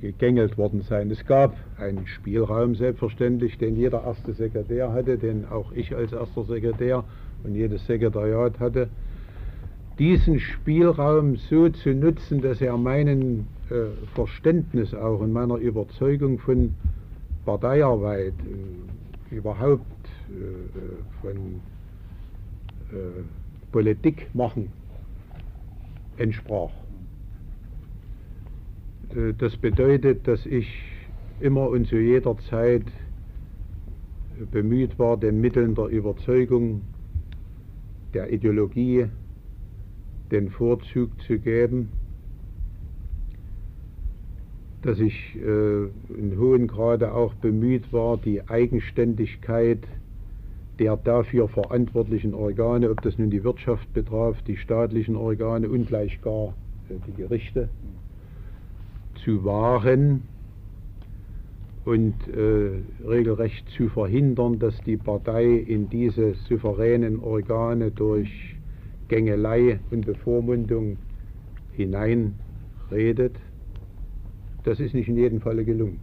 [0.00, 1.10] gegängelt worden sein.
[1.10, 6.42] Es gab einen Spielraum selbstverständlich, den jeder erste Sekretär hatte, den auch ich als erster
[6.42, 7.04] Sekretär
[7.44, 8.88] und jedes Sekretariat hatte
[9.98, 16.74] diesen Spielraum so zu nutzen, dass er meinen äh, Verständnis auch und meiner Überzeugung von
[17.44, 18.34] Parteiarbeit,
[19.30, 19.82] äh, überhaupt
[20.28, 21.60] äh, von
[22.90, 23.22] äh,
[23.70, 24.70] Politik machen,
[26.16, 26.70] entsprach.
[29.14, 30.68] Äh, das bedeutet, dass ich
[31.40, 32.84] immer und zu jeder Zeit
[34.50, 36.82] bemüht war, den Mitteln der Überzeugung,
[38.14, 39.06] der Ideologie,
[40.30, 41.90] den Vorzug zu geben,
[44.82, 45.84] dass ich äh,
[46.18, 49.78] in hohem Grade auch bemüht war, die Eigenständigkeit
[50.78, 56.20] der dafür verantwortlichen Organe, ob das nun die Wirtschaft betraf, die staatlichen Organe und gleich
[56.22, 56.54] gar
[56.88, 57.68] äh, die Gerichte,
[59.24, 60.22] zu wahren
[61.84, 68.56] und äh, regelrecht zu verhindern, dass die Partei in diese souveränen Organe durch
[69.08, 70.96] Gängelei und Bevormundung
[71.72, 73.36] hineinredet,
[74.64, 75.98] das ist nicht in jedem Falle gelungen.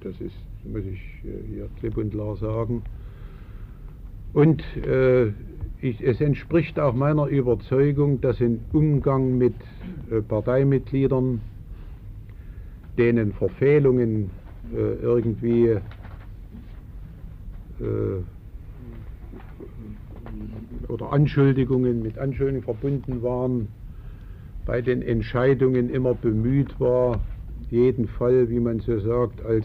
[0.00, 0.34] Das ist,
[0.64, 2.82] muss ich äh, hier klipp und klar sagen.
[4.32, 5.26] Und äh,
[5.80, 9.54] ich, es entspricht auch meiner Überzeugung, dass im Umgang mit
[10.10, 11.40] äh, Parteimitgliedern,
[12.98, 14.30] denen Verfehlungen
[14.72, 15.66] äh, irgendwie
[17.80, 18.22] äh,
[20.88, 23.68] oder Anschuldigungen mit Anschuldigungen verbunden waren,
[24.64, 27.20] bei den Entscheidungen immer bemüht war,
[27.70, 29.64] jeden Fall, wie man so sagt, als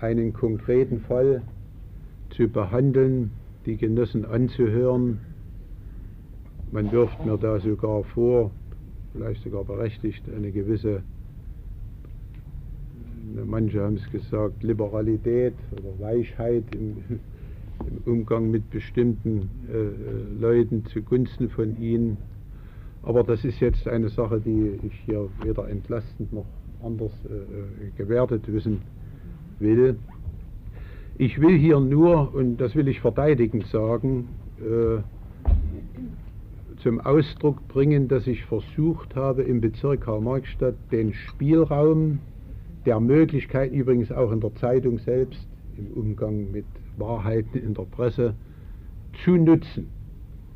[0.00, 1.42] einen konkreten Fall
[2.30, 3.30] zu behandeln,
[3.66, 5.20] die Genossen anzuhören.
[6.72, 8.50] Man wirft mir da sogar vor,
[9.12, 11.02] vielleicht sogar berechtigt, eine gewisse,
[13.46, 17.20] manche haben es gesagt, Liberalität oder Weichheit im
[17.80, 22.16] im Umgang mit bestimmten äh, äh, Leuten zugunsten von ihnen.
[23.02, 26.46] Aber das ist jetzt eine Sache, die ich hier weder entlastend noch
[26.82, 28.82] anders äh, äh gewertet wissen
[29.58, 29.96] will.
[31.16, 35.00] Ich will hier nur, und das will ich verteidigend sagen, äh,
[36.82, 42.18] zum Ausdruck bringen, dass ich versucht habe, im Bezirk Karl-Marx-Stadt den Spielraum
[42.86, 46.66] der Möglichkeiten, übrigens auch in der Zeitung selbst, im Umgang mit
[46.96, 48.34] Wahrheiten in der Presse,
[49.24, 49.88] zu nutzen,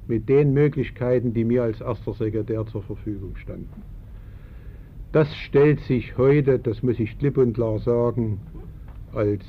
[0.07, 3.83] mit den Möglichkeiten, die mir als erster Sekretär zur Verfügung standen.
[5.12, 8.41] Das stellt sich heute, das muss ich klipp und klar sagen,
[9.12, 9.45] als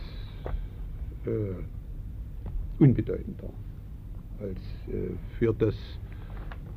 [1.25, 3.49] äh, unbedeutender,
[4.39, 4.57] als
[4.87, 5.75] äh, für das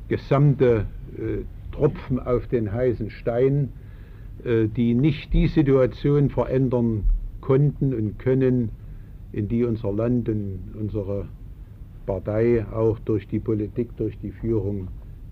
[0.09, 0.85] gesamte
[1.17, 3.71] äh, Tropfen auf den heißen Stein,
[4.45, 7.05] die nicht die Situation verändern
[7.41, 8.69] konnten und können,
[9.31, 11.27] in die unser Land und unsere
[12.05, 14.87] Partei auch durch die Politik, durch die Führung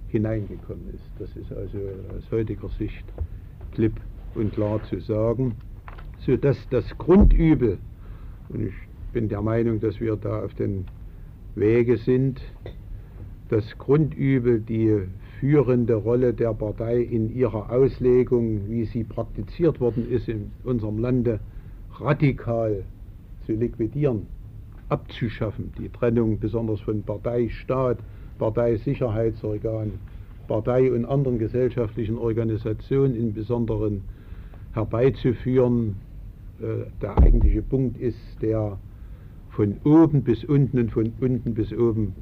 [0.07, 1.09] hineingekommen ist.
[1.19, 1.77] Das ist also
[2.15, 3.05] aus heutiger Sicht
[3.73, 3.93] klipp
[4.35, 5.55] und klar zu sagen,
[6.19, 7.77] sodass das Grundübel,
[8.49, 8.73] und ich
[9.13, 10.85] bin der Meinung, dass wir da auf den
[11.55, 12.41] Wege sind,
[13.49, 15.01] das Grundübel, die
[15.41, 21.39] führende Rolle der Partei in ihrer Auslegung, wie sie praktiziert worden ist in unserem Lande,
[21.99, 22.83] radikal
[23.47, 24.27] zu liquidieren,
[24.89, 25.73] abzuschaffen.
[25.79, 27.97] Die Trennung besonders von Parteistaat,
[28.37, 29.93] Parteisicherheitsorgan,
[30.47, 34.03] Partei und anderen gesellschaftlichen Organisationen im Besonderen
[34.73, 35.95] herbeizuführen.
[36.61, 38.77] Äh, der eigentliche Punkt ist, der
[39.49, 42.13] von oben bis unten und von unten bis oben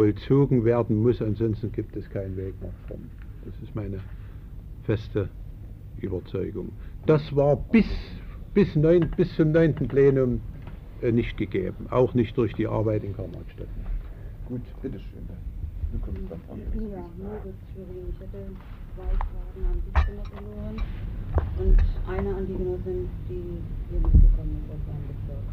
[0.00, 3.10] vollzogen werden muss, ansonsten gibt es keinen Weg nach vorn.
[3.44, 4.00] Das ist meine
[4.84, 5.28] feste
[6.00, 6.72] Überzeugung.
[7.04, 7.84] Das war bis,
[8.54, 9.74] bis, neun, bis zum 9.
[9.74, 10.40] Plenum
[11.02, 13.68] äh, nicht gegeben, auch nicht durch die Arbeit in Karl-Marx-Stadt.
[14.48, 15.28] Gut, bitteschön.
[15.92, 16.40] Du kommst dann.
[16.48, 18.08] Ja, Moritz Schwerin.
[18.08, 18.46] Ich hätte
[18.96, 20.76] zwei Fragen an dich verloren
[21.58, 21.78] und
[22.08, 25.44] eine an die Genossin, die hier mitgekommen ist aus seinem Bezirk.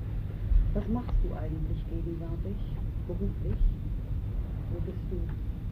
[0.73, 2.55] Was machst du eigentlich gegenwärtig,
[3.07, 3.76] beruflich?
[4.71, 5.17] Wo bist du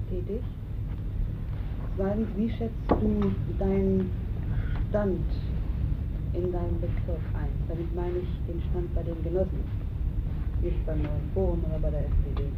[0.09, 0.41] tätig?
[1.97, 4.11] Zweitens, wie schätzt du deinen
[4.89, 5.19] Stand
[6.33, 7.51] in deinem Bezirk ein?
[7.69, 9.63] Damit meine ich den Stand bei den Genossen,
[10.61, 12.51] nicht beim neuen Forum oder bei der SPD.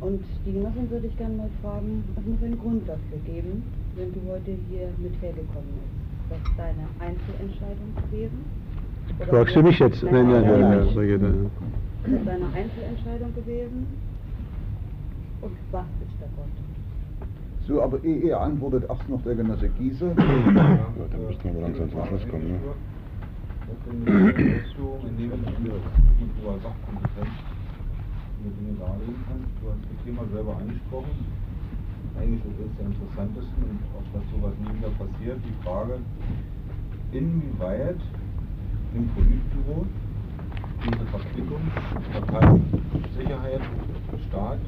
[0.00, 3.62] Und die Genossin würde ich gerne mal fragen, was muss einen Grund dafür geben,
[3.96, 6.04] wenn du heute hier mit hergekommen bist?
[6.30, 8.44] Was deine Einzelentscheidung gewesen?
[9.28, 10.02] Fragst du mich jetzt?
[10.02, 11.50] Nein, nein, nein, nein, nein, nein.
[12.04, 13.86] Ist das deine Einzelentscheidung gewesen?
[15.44, 16.56] Und was ist der Grund?
[17.66, 20.14] So, aber ehe er antwortet, erst noch der Genosse Giese.
[20.16, 20.24] Ja,
[21.10, 22.52] dann müssten wir langsam zum Schluss kommen.
[22.52, 22.60] Ne?
[28.44, 29.40] mit Dinge darlegen kann.
[29.60, 31.12] Du hast das Thema selber angesprochen.
[32.16, 35.98] Eigentlich ist es der interessantesten und auch, dass sowas nie wieder passiert, die Frage,
[37.12, 38.00] inwieweit
[38.94, 39.86] im Politbüro
[40.84, 41.64] diese Verquickung
[42.12, 42.60] Partei,
[43.16, 43.60] Sicherheit,
[44.28, 44.60] Staat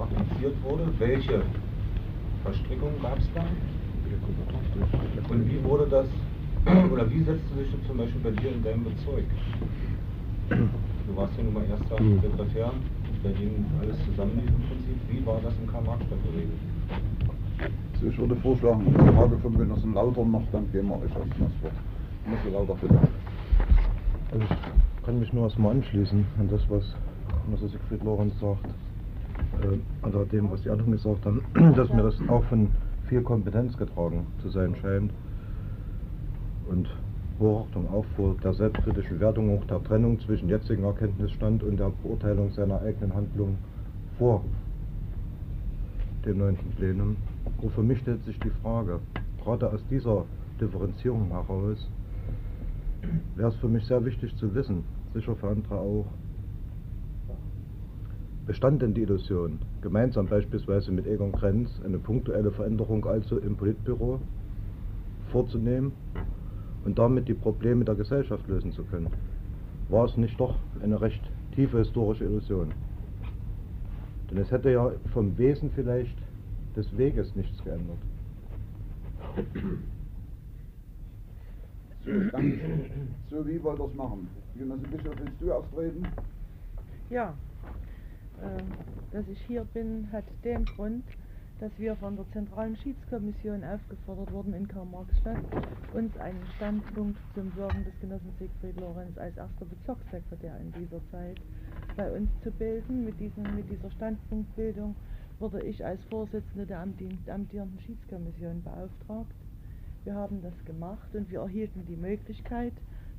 [0.00, 0.88] praktiziert wurde.
[0.98, 1.42] Welche
[2.42, 3.44] Verstrickung gab es da?
[5.28, 6.06] Und wie wurde das,
[6.92, 9.28] oder wie setzte sich das zum Beispiel bei dir in deinem Bezirk?
[10.48, 12.20] Du warst ja nun mal erster mhm.
[12.20, 12.72] Sekretär,
[13.22, 14.96] bei dem alles zusammen im Prinzip.
[15.08, 16.58] Wie war das in Karl-Marx-Stadt geregelt?
[17.94, 21.30] Also ich würde vorschlagen, eine Frage vom Genossen Lauter noch, dann gehen wir euch erst
[21.30, 21.72] das Wort.
[22.24, 22.98] Genosse Lauter, bitte.
[24.32, 26.94] Also ich kann mich nur erstmal anschließen an das, was
[27.44, 28.66] Genosse Siegfried Lorenz sagt,
[29.62, 31.42] äh, also dem, was die anderen gesagt haben,
[31.76, 32.68] dass mir das auch von
[33.08, 35.12] viel Kompetenz getragen zu sein scheint
[36.68, 36.88] und
[37.40, 42.50] Hochachtung auch vor der selbstkritischen Wertung auch der Trennung zwischen jetzigem Erkenntnisstand und der Beurteilung
[42.50, 43.56] seiner eigenen Handlung
[44.18, 44.44] vor
[46.24, 46.56] dem 9.
[46.76, 47.16] Plenum.
[47.62, 49.00] Und für mich stellt sich die Frage,
[49.42, 50.24] gerade aus dieser
[50.60, 51.88] Differenzierung heraus,
[53.36, 54.84] wäre es für mich sehr wichtig zu wissen,
[55.14, 56.06] sicher für andere auch,
[58.50, 64.18] bestand denn die Illusion, gemeinsam beispielsweise mit Egon Krenz eine punktuelle Veränderung also im Politbüro
[65.30, 65.92] vorzunehmen
[66.84, 69.06] und damit die Probleme der Gesellschaft lösen zu können?
[69.88, 71.22] War es nicht doch eine recht
[71.54, 72.72] tiefe historische Illusion?
[74.28, 76.18] Denn es hätte ja vom Wesen vielleicht
[76.74, 77.98] des Weges nichts geändert.
[82.04, 82.58] So, danke.
[83.30, 84.28] So, wie wollt ihr das machen?
[84.56, 86.02] Genosse Bischof, willst du auftreten?
[87.10, 87.32] Ja,
[89.12, 91.04] dass ich hier bin, hat den Grund,
[91.60, 95.36] dass wir von der Zentralen Schiedskommission aufgefordert wurden in Karl-Marx-Stadt,
[95.92, 101.38] uns einen Standpunkt zum Wirken des Genossen Siegfried Lorenz als erster Bezirkssekretär in dieser Zeit
[101.96, 103.04] bei uns zu bilden.
[103.04, 104.94] Mit, diesem, mit dieser Standpunktbildung
[105.38, 109.34] wurde ich als Vorsitzende der amtierenden Schiedskommission beauftragt.
[110.04, 112.72] Wir haben das gemacht und wir erhielten die Möglichkeit,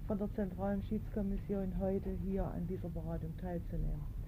[0.08, 4.21] von der Zentralen Schiedskommission heute hier an dieser Beratung teilzunehmen.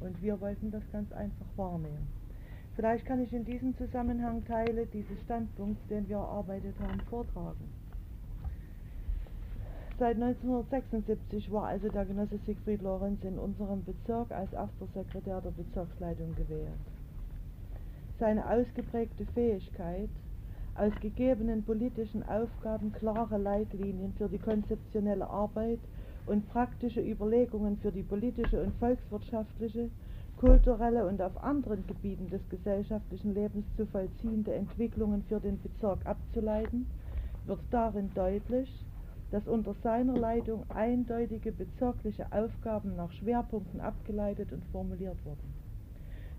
[0.00, 2.06] Und wir wollten das ganz einfach wahrnehmen.
[2.76, 7.72] Vielleicht kann ich in diesem Zusammenhang Teile dieses Standpunkts, den wir erarbeitet haben, vortragen.
[9.98, 15.52] Seit 1976 war also der Genosse Siegfried Lorenz in unserem Bezirk als erster Sekretär der
[15.52, 16.68] Bezirksleitung gewählt.
[18.20, 20.10] Seine ausgeprägte Fähigkeit,
[20.74, 25.80] aus gegebenen politischen Aufgaben klare Leitlinien für die konzeptionelle Arbeit
[26.26, 29.90] und praktische Überlegungen für die politische und volkswirtschaftliche
[30.36, 36.86] kulturelle und auf anderen Gebieten des gesellschaftlichen Lebens zu vollziehende Entwicklungen für den Bezirk abzuleiten,
[37.46, 38.84] wird darin deutlich,
[39.30, 45.54] dass unter seiner Leitung eindeutige bezirkliche Aufgaben nach Schwerpunkten abgeleitet und formuliert wurden.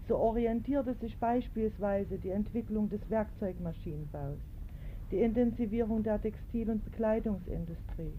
[0.07, 4.37] So orientierte sich beispielsweise die Entwicklung des Werkzeugmaschinenbaus,
[5.11, 8.13] die Intensivierung der Textil- und Bekleidungsindustrie,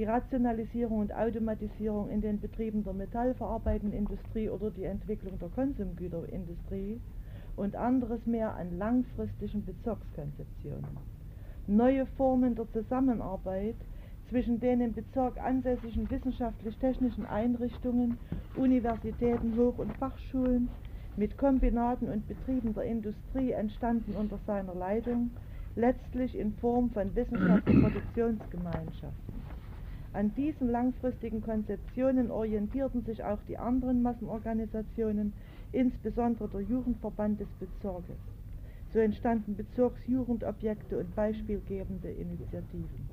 [0.00, 6.98] die Rationalisierung und Automatisierung in den Betrieben der metallverarbeitenden Industrie oder die Entwicklung der Konsumgüterindustrie
[7.54, 10.96] und anderes mehr an langfristigen Bezirkskonzeptionen.
[11.66, 13.76] Neue Formen der Zusammenarbeit
[14.30, 18.16] zwischen den im Bezirk ansässigen wissenschaftlich-technischen Einrichtungen,
[18.54, 20.70] Universitäten, Hoch- und Fachschulen
[21.16, 25.32] mit Kombinaten und Betrieben der Industrie entstanden unter seiner Leitung,
[25.76, 29.49] letztlich in Form von Wissenschafts- und Produktionsgemeinschaften.
[30.12, 35.32] An diesen langfristigen Konzeptionen orientierten sich auch die anderen Massenorganisationen,
[35.72, 38.18] insbesondere der Jugendverband des Bezirkes.
[38.92, 43.08] So entstanden Bezirksjugendobjekte und beispielgebende Initiativen.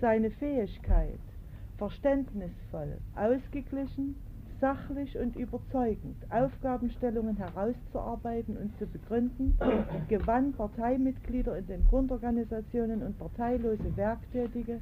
[0.00, 1.18] Seine Fähigkeit,
[1.76, 4.14] verständnisvoll, ausgeglichen,
[4.60, 9.58] sachlich und überzeugend Aufgabenstellungen herauszuarbeiten und zu begründen,
[10.08, 14.80] gewann Parteimitglieder in den Grundorganisationen und parteilose Werktätige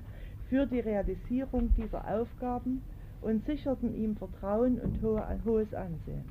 [0.51, 2.83] für die Realisierung dieser Aufgaben
[3.23, 5.01] und sicherten ihm Vertrauen und
[5.45, 6.25] hohes Ansehen.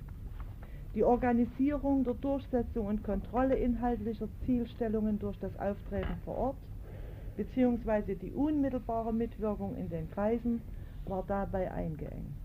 [0.94, 6.58] Die Organisierung der Durchsetzung und Kontrolle inhaltlicher Zielstellungen durch das Auftreten vor Ort
[7.38, 8.16] bzw.
[8.16, 10.62] die unmittelbare Mitwirkung in den Kreisen
[11.06, 12.36] war dabei eingeengt.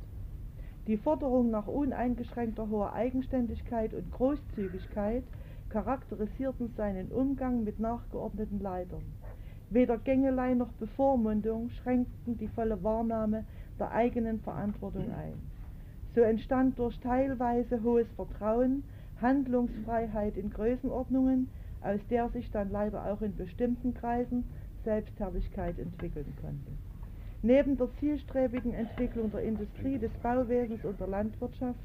[0.86, 5.24] Die Forderung nach uneingeschränkter hoher Eigenständigkeit und Großzügigkeit
[5.70, 9.02] charakterisierten seinen Umgang mit nachgeordneten Leitern.
[9.70, 13.44] Weder Gängelei noch Bevormundung schränkten die volle Wahrnahme
[13.78, 15.34] der eigenen Verantwortung ein.
[16.14, 18.84] So entstand durch teilweise hohes Vertrauen
[19.20, 21.48] Handlungsfreiheit in Größenordnungen,
[21.80, 24.44] aus der sich dann leider auch in bestimmten Kreisen
[24.84, 26.70] Selbstherrlichkeit entwickeln konnte.
[27.42, 31.78] Neben der zielstrebigen Entwicklung der Industrie, des Bauwesens und der Landwirtschaft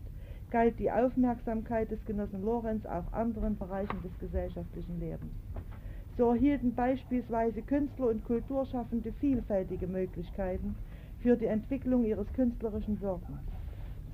[0.52, 5.34] galt die Aufmerksamkeit des Genossen Lorenz auch anderen Bereichen des gesellschaftlichen Lebens.
[6.20, 10.76] So erhielten beispielsweise Künstler und Kulturschaffende vielfältige Möglichkeiten
[11.22, 13.40] für die Entwicklung ihres künstlerischen Wirkens.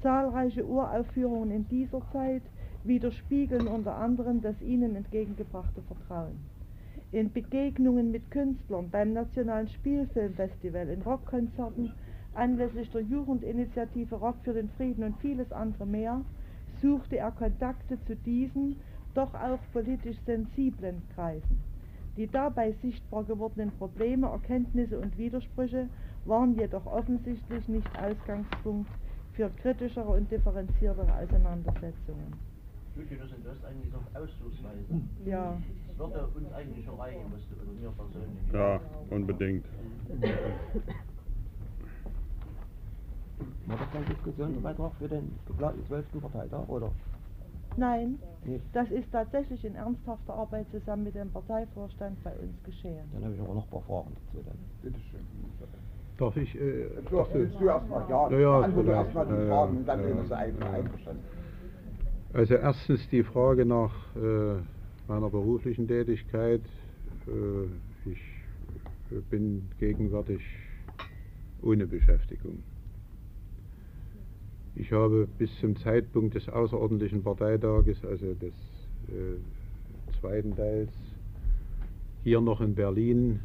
[0.03, 2.43] Zahlreiche Uraufführungen in dieser Zeit
[2.83, 6.37] widerspiegeln unter anderem das ihnen entgegengebrachte Vertrauen.
[7.11, 11.91] In Begegnungen mit Künstlern beim Nationalen Spielfilmfestival, in Rockkonzerten,
[12.35, 16.21] anlässlich der Jugendinitiative Rock für den Frieden und vieles andere mehr,
[16.83, 18.75] suchte er Kontakte zu diesen,
[19.15, 21.74] doch auch politisch sensiblen Kreisen.
[22.17, 25.89] Die dabei sichtbar gewordenen Probleme, Erkenntnisse und Widersprüche
[26.23, 28.89] waren jedoch offensichtlich nicht Ausgangspunkt
[29.33, 32.33] für kritischere und differenziertere Auseinandersetzungen.
[32.95, 35.01] Das ist eigentlich noch Ausdrucksweise.
[35.25, 35.57] Ja.
[35.97, 38.53] Das würde uns eigentlich auch reichen, was du mir persönlich.
[38.53, 39.65] Ja, unbedingt.
[43.67, 46.05] War das eine Diskussionsbeitrag für den geplanten 12.
[46.21, 46.91] Parteitag, oder?
[47.77, 48.19] Nein,
[48.73, 53.09] das ist tatsächlich in ernsthafter Arbeit zusammen mit dem Parteivorstand bei uns geschehen.
[53.13, 54.57] Dann habe ich aber noch ein paar Fragen dazu dann.
[54.81, 55.25] Bitte schön.
[56.17, 56.55] Darf ich?
[56.55, 57.27] Äh, so.
[57.33, 60.37] willst du erstmal ja, Ja, ja, beantworte ja, erstmal die ja, Fragen und dann ja,
[60.37, 60.71] ein, ja.
[60.71, 61.23] einverstanden.
[62.33, 64.61] Also erstens die Frage nach äh,
[65.07, 66.61] meiner beruflichen Tätigkeit.
[67.27, 68.21] Äh, ich
[69.11, 70.41] äh, bin gegenwärtig
[71.61, 72.63] ohne Beschäftigung.
[74.75, 78.53] Ich habe bis zum Zeitpunkt des außerordentlichen Parteitages, also des
[79.07, 80.91] äh, zweiten Teils,
[82.23, 83.39] hier noch in Berlin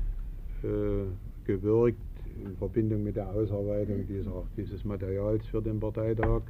[0.63, 1.07] äh,
[1.47, 1.99] gewirkt
[2.45, 6.43] in Verbindung mit der Ausarbeitung dieser, dieses Materials für den Parteitag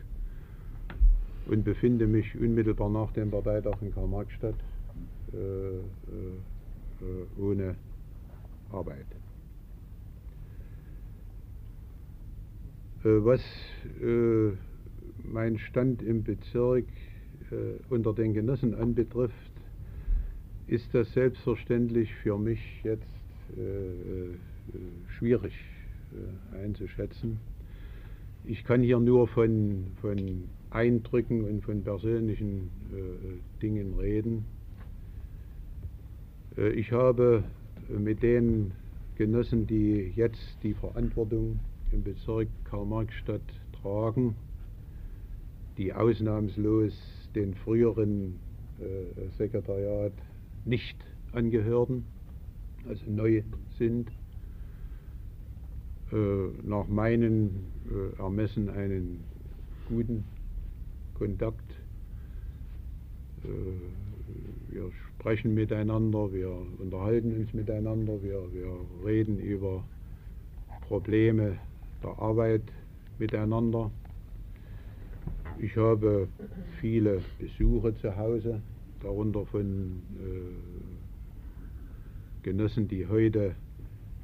[1.47, 4.55] und befinde mich unmittelbar nach dem Parteitag in Karl-Marx-Stadt
[5.33, 5.83] äh, äh,
[7.43, 7.75] ohne
[8.73, 9.07] Arbeit.
[13.03, 13.41] Äh, was
[14.03, 14.53] äh,
[15.25, 16.87] mein Stand im Bezirk
[17.51, 17.55] äh,
[17.89, 19.35] unter den Genossen anbetrifft,
[20.67, 23.09] ist das selbstverständlich für mich jetzt
[25.19, 25.53] schwierig
[26.53, 27.41] einzuschätzen.
[28.45, 34.45] Ich kann hier nur von, von Eindrücken und von persönlichen äh, Dingen reden.
[36.57, 37.45] Äh, ich habe
[37.89, 38.73] mit den
[39.17, 41.59] Genossen, die jetzt die Verantwortung
[41.93, 43.43] im Bezirk Karl-Marx-Stadt
[43.83, 44.35] tragen,
[45.77, 46.95] die ausnahmslos
[47.35, 48.39] den früheren
[48.81, 50.13] äh, Sekretariat
[50.65, 50.97] nicht
[51.33, 52.05] angehörten,
[52.89, 53.43] also neu
[53.79, 54.11] sind,
[56.13, 56.17] äh,
[56.63, 59.23] nach meinen äh, Ermessen einen
[59.89, 60.25] guten
[61.15, 61.71] Kontakt.
[63.45, 69.85] Äh, wir sprechen miteinander, wir unterhalten uns miteinander, wir, wir reden über
[70.89, 71.59] Probleme
[72.03, 72.63] der Arbeit
[73.19, 73.91] miteinander.
[75.63, 76.27] Ich habe
[76.81, 78.63] viele Besuche zu Hause,
[79.03, 80.41] darunter von äh,
[82.43, 83.55] Genossen, die heute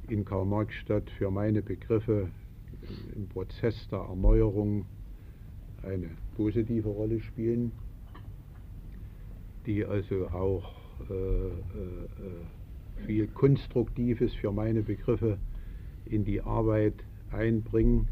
[0.09, 2.29] in Karl-Marx-Stadt für meine Begriffe
[3.15, 4.87] im Prozess der Erneuerung
[5.83, 7.71] eine positive Rolle spielen,
[9.67, 10.73] die also auch
[11.07, 11.51] äh, äh, äh
[13.05, 15.37] viel Konstruktives für meine Begriffe
[16.05, 16.95] in die Arbeit
[17.31, 18.07] einbringen.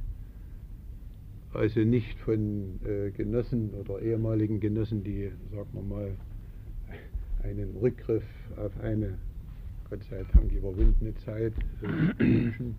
[1.56, 6.12] Also nicht von äh, Genossen oder ehemaligen Genossen, die, sagen wir mal,
[7.44, 8.26] einen Rückgriff
[8.58, 9.18] auf eine
[9.90, 12.76] Gott sei Dank überwundene Zeit äh, wünschen.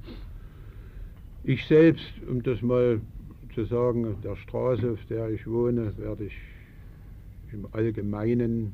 [1.44, 3.00] Ich selbst, um das mal
[3.54, 6.36] zu sagen, der Straße, auf der ich wohne, werde ich
[7.52, 8.72] im Allgemeinen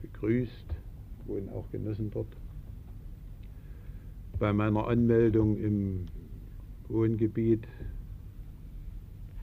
[0.00, 0.66] gegrüßt,
[1.26, 2.28] wohnen auch Genossen dort.
[4.38, 6.06] Bei meiner Anmeldung im
[6.88, 7.66] Wohngebiet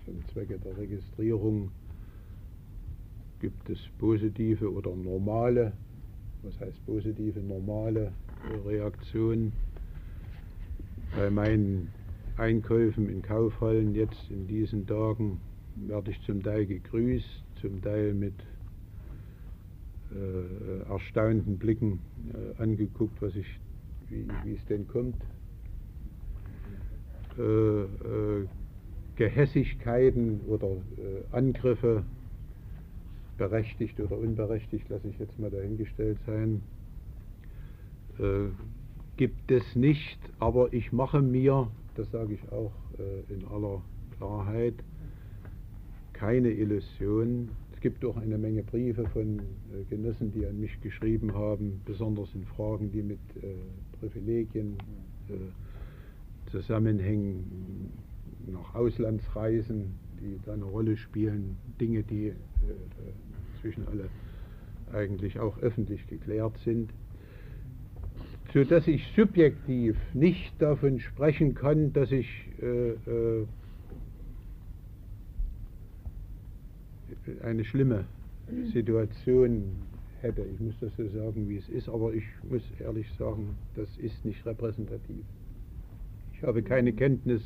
[0.05, 1.71] zum Zwecke der Registrierung
[3.39, 5.73] gibt es positive oder normale
[6.45, 8.11] was heißt positive, normale
[8.65, 9.51] Reaktion.
[11.15, 11.89] Bei meinen
[12.37, 15.39] Einkäufen in Kaufhallen jetzt in diesen Tagen
[15.75, 18.33] werde ich zum Teil gegrüßt, zum Teil mit
[20.13, 21.99] äh, erstaunten Blicken
[22.33, 23.47] äh, angeguckt, was ich,
[24.09, 25.15] wie, wie es denn kommt.
[27.37, 28.47] Äh, äh
[29.15, 32.03] Gehässigkeiten oder äh, Angriffe
[33.37, 36.61] berechtigt oder unberechtigt, lasse ich jetzt mal dahingestellt sein,
[38.19, 38.49] äh,
[39.17, 43.81] gibt es nicht, aber ich mache mir, das sage ich auch äh, in aller
[44.17, 44.75] Klarheit,
[46.13, 47.49] keine Illusion.
[47.73, 52.33] Es gibt auch eine Menge Briefe von äh, Genossen, die an mich geschrieben haben, besonders
[52.33, 53.55] in Fragen, die mit äh,
[53.99, 54.77] Privilegien
[55.29, 57.91] äh, zusammenhängen,
[58.47, 62.33] nach Auslandsreisen, die da eine Rolle spielen, Dinge, die äh,
[63.53, 64.09] inzwischen alle
[64.93, 66.91] eigentlich auch öffentlich geklärt sind,
[68.53, 72.27] so dass ich subjektiv nicht davon sprechen kann, dass ich
[72.61, 73.45] äh, äh,
[77.41, 78.05] eine schlimme
[78.71, 79.63] Situation
[80.21, 80.43] hätte.
[80.53, 84.23] Ich muss das so sagen, wie es ist, aber ich muss ehrlich sagen, das ist
[84.23, 85.25] nicht repräsentativ.
[86.33, 87.41] Ich habe keine Kenntnis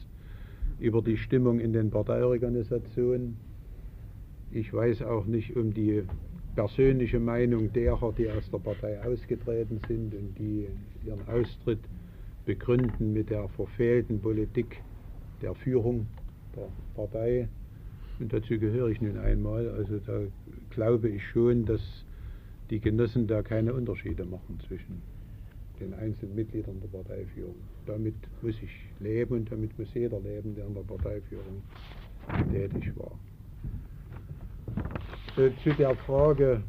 [0.79, 3.37] über die Stimmung in den Parteiorganisationen
[4.51, 6.03] ich weiß auch nicht um die
[6.55, 10.67] persönliche Meinung derer, die aus der Partei ausgetreten sind und die
[11.05, 11.79] ihren Austritt
[12.45, 14.81] begründen mit der verfehlten Politik
[15.41, 16.07] der Führung
[16.55, 17.47] der Partei.
[18.19, 19.69] Und dazu gehöre ich nun einmal.
[19.69, 20.21] Also da
[20.71, 21.81] glaube ich schon, dass
[22.71, 25.01] die Genossen da keine Unterschiede machen zwischen
[25.79, 27.55] den einzelnen Mitgliedern der Parteiführung.
[27.85, 31.61] Damit muss ich leben und damit muss jeder leben, der in der Parteiführung
[32.51, 33.11] tätig war.
[35.37, 36.61] Äh, zu der Frage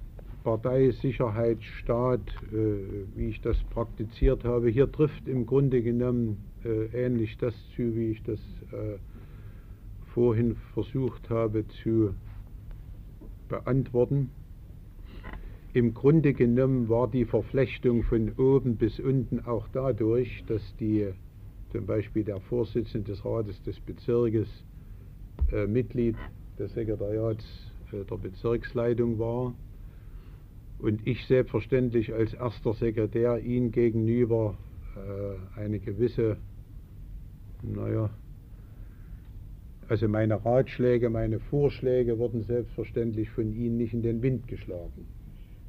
[0.44, 2.20] Partei, Sicherheit, Staat,
[2.52, 7.94] äh, wie ich das praktiziert habe, hier trifft im Grunde genommen äh, ähnlich das zu,
[7.94, 8.38] wie ich das
[10.14, 12.14] vorhin versucht habe zu
[13.48, 14.30] beantworten.
[15.72, 21.12] Im Grunde genommen war die Verflechtung von oben bis unten auch dadurch, dass die,
[21.70, 24.48] zum Beispiel der Vorsitzende des Rates des Bezirkes
[25.52, 26.16] äh, Mitglied
[26.58, 27.44] des Sekretariats
[27.92, 29.54] der Bezirksleitung war
[30.80, 34.56] und ich selbstverständlich als erster Sekretär ihm gegenüber
[34.96, 36.36] äh, eine gewisse,
[37.62, 38.10] naja,
[39.88, 45.06] also meine Ratschläge, meine Vorschläge wurden selbstverständlich von ihm nicht in den Wind geschlagen.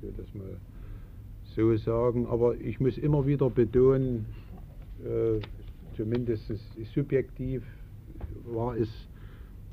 [0.02, 0.58] Ich will das mal
[1.56, 2.26] so sagen.
[2.26, 4.26] Aber ich muss immer wieder betonen,
[5.04, 5.40] äh,
[5.96, 6.52] zumindest
[6.96, 7.62] subjektiv
[8.46, 8.90] war es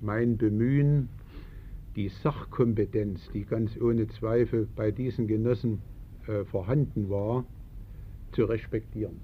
[0.03, 1.09] mein Bemühen,
[1.97, 5.81] die Sachkompetenz, die ganz ohne Zweifel bei diesen Genossen
[6.27, 7.47] äh, vorhanden war,
[8.33, 9.17] zu respektieren.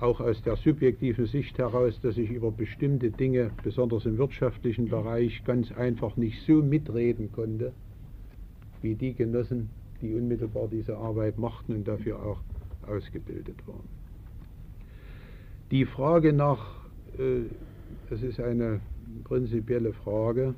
[0.00, 5.44] Auch aus der subjektiven Sicht heraus, dass ich über bestimmte Dinge, besonders im wirtschaftlichen Bereich,
[5.44, 7.72] ganz einfach nicht so mitreden konnte,
[8.80, 9.68] wie die Genossen,
[10.02, 12.40] die unmittelbar diese Arbeit machten und dafür auch
[12.86, 13.88] ausgebildet waren.
[15.70, 16.86] Die Frage nach,
[17.18, 17.44] äh,
[18.10, 18.80] das ist eine
[19.24, 20.54] prinzipielle Frage,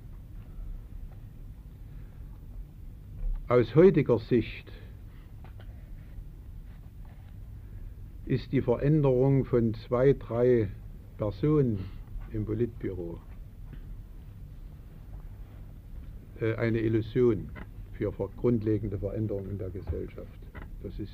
[3.47, 4.73] aus heutiger Sicht
[8.25, 10.71] ist die Veränderung von zwei, drei
[11.19, 11.79] Personen
[12.33, 13.21] im Politbüro
[16.41, 17.51] äh, eine Illusion
[17.95, 20.39] für grundlegende Veränderungen in der Gesellschaft.
[20.83, 21.13] Das ist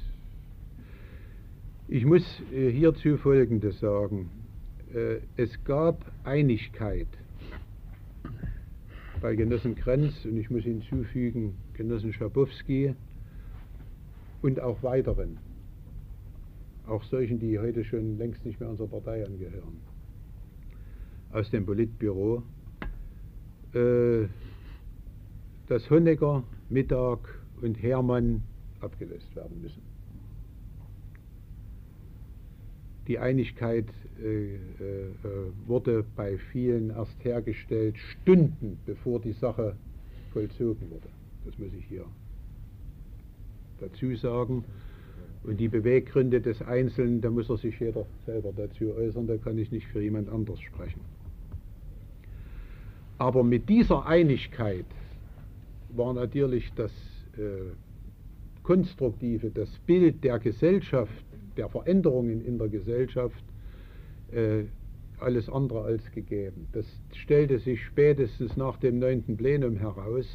[1.93, 2.23] ich muss
[2.53, 4.31] äh, hierzu Folgendes sagen.
[4.95, 7.09] Äh, es gab Einigkeit
[9.21, 12.95] bei Genossen Krenz und ich muss hinzufügen Genossen Schabowski
[14.41, 15.39] und auch weiteren
[16.91, 19.79] auch solchen, die heute schon längst nicht mehr unserer Partei angehören,
[21.33, 22.43] aus dem Politbüro,
[23.75, 24.27] äh,
[25.71, 27.21] dass Honecker, Mittag
[27.63, 28.43] und Hermann
[28.81, 29.81] abgelöst werden müssen.
[33.07, 33.87] Die Einigkeit
[34.21, 34.59] äh, äh,
[35.67, 39.77] wurde bei vielen erst hergestellt, Stunden bevor die Sache
[40.33, 41.09] vollzogen wurde.
[41.45, 42.05] Das muss ich hier
[43.79, 44.65] dazu sagen.
[45.45, 49.57] Und die Beweggründe des Einzelnen, da muss er sich jeder selber dazu äußern, da kann
[49.57, 51.01] ich nicht für jemand anders sprechen.
[53.19, 54.85] Aber mit dieser Einigkeit
[55.97, 56.93] war natürlich das
[57.37, 57.73] äh,
[58.63, 61.25] Konstruktive, das Bild der Gesellschaft,
[61.57, 63.45] der Veränderungen in der Gesellschaft,
[64.33, 64.65] äh,
[65.19, 66.67] alles andere als gegeben.
[66.73, 69.37] Das stellte sich spätestens nach dem 9.
[69.37, 70.27] Plenum heraus,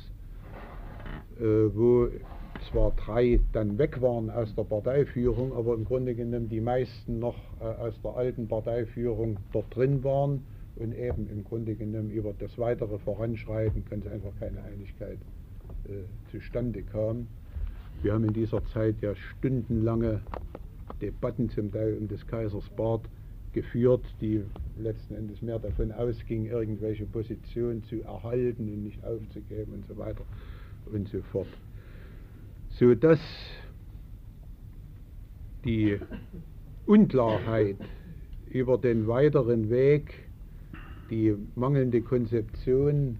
[1.39, 2.09] äh, wo
[2.71, 7.35] zwar drei dann weg waren aus der Parteiführung, aber im Grunde genommen die meisten noch
[7.59, 10.43] äh, aus der alten Parteiführung dort drin waren
[10.75, 15.17] und eben im Grunde genommen über das weitere Voranschreiten ganz einfach keine Einigkeit
[16.31, 17.27] zustande kam.
[18.01, 20.21] Wir haben in dieser Zeit ja stundenlange
[21.01, 23.07] Debatten zum Teil um des Kaisers Bart
[23.53, 24.43] geführt, die
[24.77, 30.25] letzten Endes mehr davon ausgingen, irgendwelche Positionen zu erhalten und nicht aufzugeben und so weiter
[30.91, 31.47] und so fort
[32.77, 33.19] sodass
[35.63, 35.99] die
[36.85, 37.77] Unklarheit
[38.49, 40.13] über den weiteren Weg,
[41.09, 43.17] die mangelnde Konzeption,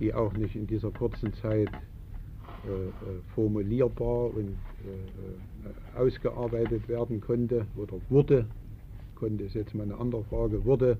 [0.00, 2.90] die auch nicht in dieser kurzen Zeit äh, äh
[3.34, 8.46] formulierbar und äh, ausgearbeitet werden konnte oder wurde,
[9.14, 10.98] konnte ist jetzt mal eine andere Frage, wurde,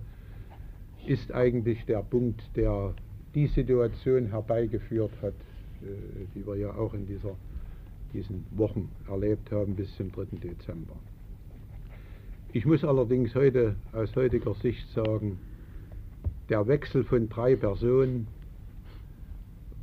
[1.07, 2.95] ist eigentlich der Punkt, der
[3.35, 5.35] die Situation herbeigeführt hat,
[6.35, 7.37] die wir ja auch in dieser,
[8.15, 10.27] diesen Wochen erlebt haben bis zum 3.
[10.43, 10.95] Dezember.
[12.55, 15.41] Ich muss allerdings heute aus heutiger Sicht sagen,
[16.49, 18.29] der Wechsel von drei Personen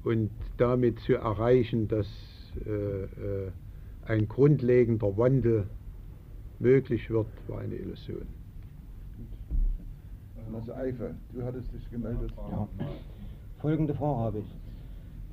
[0.03, 2.07] und damit zu erreichen, dass
[2.65, 3.51] äh, äh,
[4.05, 5.67] ein grundlegender Wandel
[6.59, 8.27] möglich wird, war eine Illusion.
[10.53, 12.33] Also Eifer, du hattest dich gemeldet.
[12.35, 12.67] Ja.
[13.59, 14.55] Folgende Frage habe ich.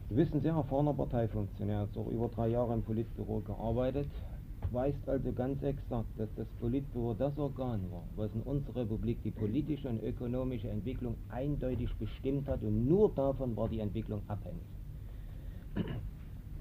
[0.08, 4.08] Du bist ein sehr erfahrener Parteifunktionär, hast auch über drei Jahre im Politbüro gearbeitet,
[4.72, 9.30] weißt also ganz exakt, dass das Politbüro das Organ war, was in unserer Republik die
[9.30, 14.62] politische und ökonomische Entwicklung eindeutig bestimmt hat und nur davon war die Entwicklung abhängig.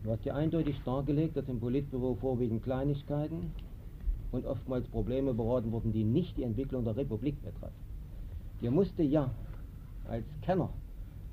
[0.03, 3.51] Du hast ja eindeutig dargelegt, dass im Politbüro vorwiegend Kleinigkeiten
[4.31, 7.75] und oftmals Probleme beraten wurden, die nicht die Entwicklung der Republik betreffen.
[8.61, 9.29] Dir musste ja
[10.07, 10.69] als Kenner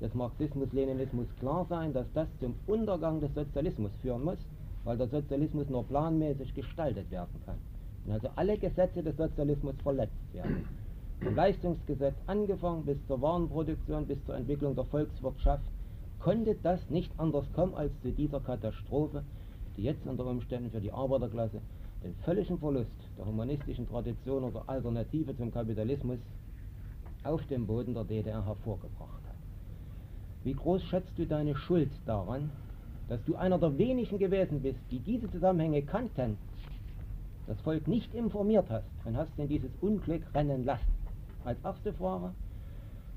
[0.01, 4.39] des Marxismus-Leninismus klar sein, dass das zum Untergang des Sozialismus führen muss,
[4.85, 7.57] weil der Sozialismus nur planmäßig gestaltet werden kann.
[8.05, 10.65] Und also alle Gesetze des Sozialismus verletzt werden.
[11.21, 15.65] Vom Leistungsgesetz angefangen bis zur Warenproduktion, bis zur Entwicklung der Volkswirtschaft,
[16.19, 19.23] konnte das nicht anders kommen als zu dieser Katastrophe,
[19.75, 21.61] die jetzt unter Umständen für die Arbeiterklasse
[22.03, 26.19] den völligen Verlust der humanistischen Tradition oder Alternative zum Kapitalismus
[27.23, 29.25] auf dem Boden der DDR hervorgebracht
[30.45, 32.51] wie groß schätzt du deine Schuld daran,
[33.07, 36.37] dass du einer der wenigen gewesen bist, die diese Zusammenhänge kannten,
[37.47, 40.93] das Volk nicht informiert hast und hast in dieses Unglück rennen lassen?
[41.43, 42.31] Als erste Frage.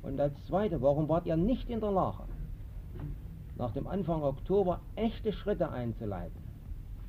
[0.02, 2.24] Und als zweite, warum wart ihr nicht in der Lage,
[3.56, 6.36] nach dem Anfang Oktober echte Schritte einzuleiten,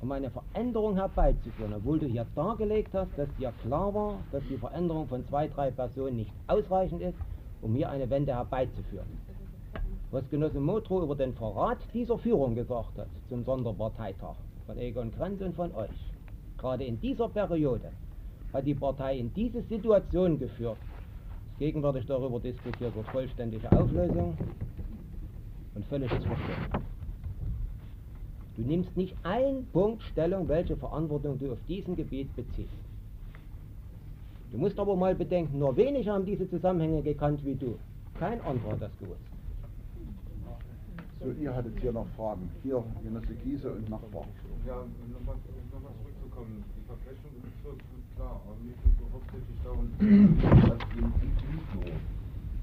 [0.00, 4.56] um eine Veränderung herbeizuführen, obwohl du hier dargelegt hast, dass dir klar war, dass die
[4.56, 7.18] Veränderung von zwei, drei Personen nicht ausreichend ist,
[7.62, 9.06] um hier eine Wende herbeizuführen.
[10.12, 14.34] Was Genosse Motro über den Verrat dieser Führung gesagt hat zum Sonderparteitag
[14.66, 16.12] von Egon Krenz und von euch,
[16.58, 17.92] gerade in dieser Periode
[18.52, 20.78] hat die Partei in diese Situation geführt,
[21.60, 24.36] gegenwärtig darüber diskutiert wird, vollständige Auflösung
[25.76, 26.84] und völliges Verschwinden.
[28.56, 32.74] Du nimmst nicht einen Punkt Stellung, welche Verantwortung du auf diesem Gebiet beziehst.
[34.50, 37.78] Du musst aber mal bedenken, nur wenige haben diese Zusammenhänge gekannt wie du.
[38.18, 39.29] Kein anderer hat das gewusst.
[41.20, 42.48] So, ihr hattet hier noch Fragen.
[42.62, 44.24] Hier, Genosse Giese und Nachbar.
[44.66, 44.80] Ja,
[45.12, 45.36] nochmal
[45.68, 46.64] noch mal zurückzukommen.
[46.72, 51.92] Die Verflechtung im Bezirk ist klar, aber mir geht es hauptsächlich darum, was den Info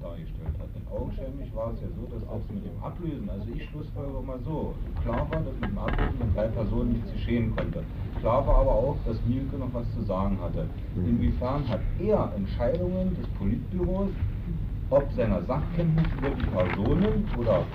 [0.02, 0.70] dargestellt hat.
[0.74, 4.40] Denn augenscheinlich war es ja so, dass das mit dem Ablösen, also ich schlussfolgere mal
[4.42, 7.84] so, klar war, dass mit dem Ablösen mit drei Personen nichts geschehen konnte.
[8.26, 10.66] Klar war aber auch, dass Mielke noch was zu sagen hatte.
[10.96, 14.10] Inwiefern hat er Entscheidungen des Politbüros
[14.90, 17.66] ob seiner Sachkenntnis über die Personen oder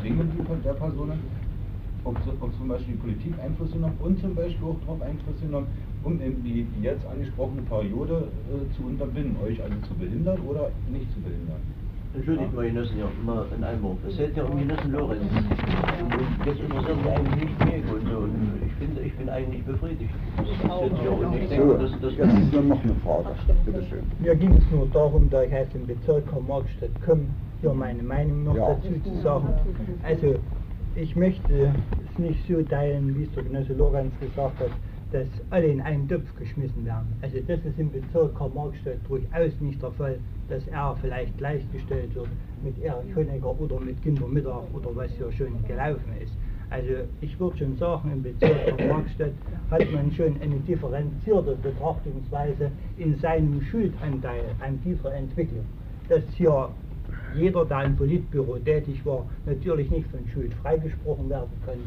[0.00, 0.30] Zwingen
[0.64, 1.20] der Personen,
[2.04, 5.66] ob, ob, zum Beispiel die Politik Einfluss genommen und zum Beispiel auch darauf Einfluss genommen,
[6.04, 10.70] um eben die, die jetzt angesprochene Periode äh, zu unterbinden, euch also zu behindern oder
[10.90, 11.60] nicht zu behindern.
[12.16, 13.98] Entschuldigt mal, Genossen, ja, mal in einem Wort.
[14.08, 15.22] Es geht ja um Genossen Lorenz.
[15.22, 18.16] Und jetzt interessiert mich eigentlich nicht mehr und so.
[18.18, 20.10] Und ich bin, ich bin eigentlich befriedigt.
[20.36, 23.28] Das ist ja, und ich denke, Jetzt ist dann noch eine Frage.
[23.66, 24.02] Bitte schön.
[24.20, 27.26] Mir ging es nur darum, da ich aus dem Bezirk Markstadt komme,
[27.60, 28.68] hier meine Meinung noch Ja.
[28.74, 29.48] dazu zu sagen.
[30.02, 30.36] Also,
[30.94, 31.52] ich möchte
[32.12, 34.70] es nicht so teilen, wie es der Genosse Lorenz gesagt hat,
[35.12, 37.06] dass alle in einen Topf geschmissen werden.
[37.22, 42.28] Also das ist im Bezirk Karl-Marx-Stadt durchaus nicht der Fall, dass er vielleicht gleichgestellt wird
[42.62, 46.32] mit Erich Honecker oder mit Günter Mittag oder was hier schon gelaufen ist.
[46.70, 49.32] Also ich würde schon sagen, im Bezirk Karl-Marx-Stadt
[49.70, 55.64] hat man schon eine differenzierte Betrachtungsweise in seinem Schuldanteil an dieser Entwicklung.
[56.08, 56.70] Dass hier
[57.34, 61.78] jeder, der im Politbüro tätig war, natürlich nicht von Schuld freigesprochen werden kann,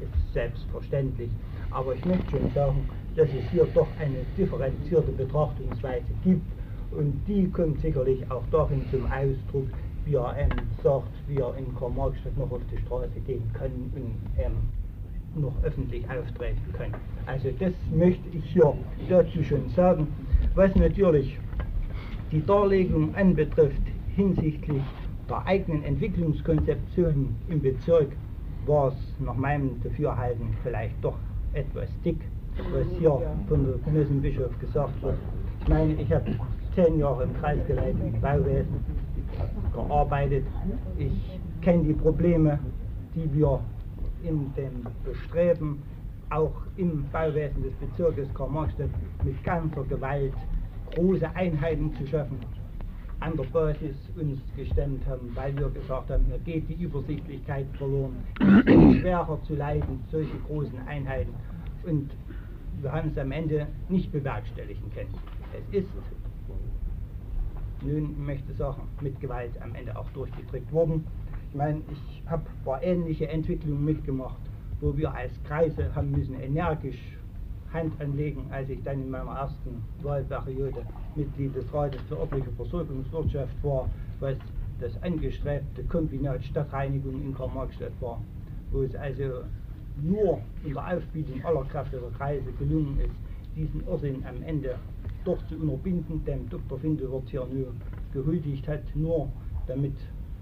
[0.00, 1.30] ist selbstverständlich.
[1.70, 6.46] Aber ich möchte schon sagen, dass es hier doch eine differenzierte Betrachtungsweise gibt
[6.92, 9.68] und die kommt sicherlich auch darin zum Ausdruck,
[10.04, 10.50] wie er ähm,
[10.82, 14.52] sagt, wie er in Karl-Marx-Stadt noch auf die Straße gehen kann und ähm,
[15.34, 16.94] noch öffentlich auftreten kann.
[17.26, 18.72] Also das möchte ich hier
[19.08, 20.08] dazu schon sagen.
[20.54, 21.38] Was natürlich
[22.32, 23.82] die Darlegung anbetrifft
[24.14, 24.82] hinsichtlich
[25.28, 28.08] der eigenen Entwicklungskonzeption im Bezirk,
[28.66, 31.16] war es nach meinem Dafürhalten vielleicht doch
[31.52, 32.20] etwas dick,
[32.72, 35.16] was hier von der Genossenbischof gesagt wird.
[35.60, 36.30] Ich meine, ich habe
[36.78, 38.84] zehn Jahre im kreisgeleiteten Bauwesen
[39.72, 40.46] gearbeitet.
[40.96, 42.60] Ich kenne die Probleme,
[43.16, 43.60] die wir
[44.22, 45.82] in dem Bestreben,
[46.30, 48.90] auch im Bauwesen des Bezirkes Karl-Marx-Stadt
[49.24, 50.34] mit ganzer Gewalt
[50.94, 52.38] große Einheiten zu schaffen,
[53.18, 58.16] an der Basis uns gestemmt haben, weil wir gesagt haben, hier geht die Übersichtlichkeit verloren,
[59.00, 61.34] schwerer zu leiten, solche großen Einheiten.
[61.84, 62.10] Und
[62.80, 65.14] wir haben es am Ende nicht bewerkstelligen können.
[65.72, 65.88] Es ist,
[67.82, 71.04] nun möchte sagen, mit Gewalt am Ende auch durchgedrückt worden.
[71.50, 74.40] Ich meine, ich habe paar ähnliche Entwicklungen mitgemacht,
[74.80, 77.18] wo wir als Kreise haben müssen energisch
[77.72, 80.82] Hand anlegen, als ich dann in meiner ersten Wahlperiode
[81.14, 83.88] Mitglied des Rates für örtliche Versorgungswirtschaft war,
[84.20, 84.36] was
[84.80, 88.20] das angestrebte Kombinat Stadtreinigung in Karl-Marx-Stadt war,
[88.70, 89.44] wo es also
[90.02, 93.14] nur unter Aufbietung aller Kräfte der Kreise gelungen ist,
[93.56, 94.76] diesen Irrsinn am Ende
[95.28, 96.78] doch zu unterbinden, dem Dr.
[96.78, 97.74] Findelwirt hier nur
[98.14, 99.28] gehuldigt hat, nur
[99.66, 99.92] damit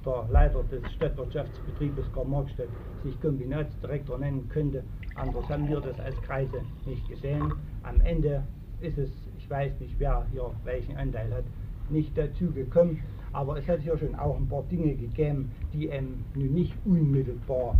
[0.04, 2.68] der Leiter des Stadtwirtschaftsbetriebes Karl-Marx-Stadt
[3.02, 4.84] sich Kombinatsdirektor nennen könnte.
[5.16, 7.52] Anders haben wir das als Kreise nicht gesehen.
[7.82, 8.44] Am Ende
[8.80, 11.44] ist es, ich weiß nicht, wer hier welchen Anteil hat,
[11.90, 13.02] nicht dazu gekommen.
[13.32, 15.90] Aber es hat hier schon auch ein paar Dinge gegeben, die
[16.34, 17.76] nun nicht unmittelbar,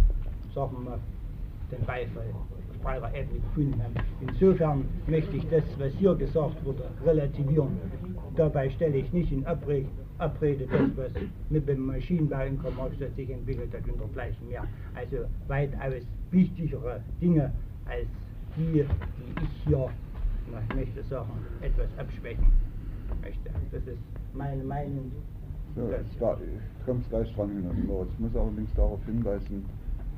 [0.53, 0.99] sagen wir
[1.71, 2.35] den Beifall
[2.87, 3.95] Ebene gefunden haben.
[4.21, 7.79] Insofern möchte ich das, was hier gesagt wurde, relativieren.
[8.37, 13.31] Dabei stelle ich nicht in Abrede, Abrede das, was mit dem Maschinenbau in Karl-Marx-Stadt sich
[13.31, 14.65] entwickelt hat und dergleichen mehr.
[14.95, 15.19] Also
[15.49, 17.53] weitaus wichtigere Dinge
[17.87, 18.07] als
[18.57, 19.89] die, die ich hier,
[20.53, 21.31] na, ich möchte sagen,
[21.61, 22.47] etwas abschwächen
[23.23, 23.51] möchte.
[23.73, 23.99] Das ist
[24.33, 25.11] meine Meinung.
[25.77, 25.83] Ja,
[26.21, 26.39] da
[26.87, 27.65] kommt gleich dran hin.
[28.13, 29.65] Ich muss allerdings darauf hinweisen,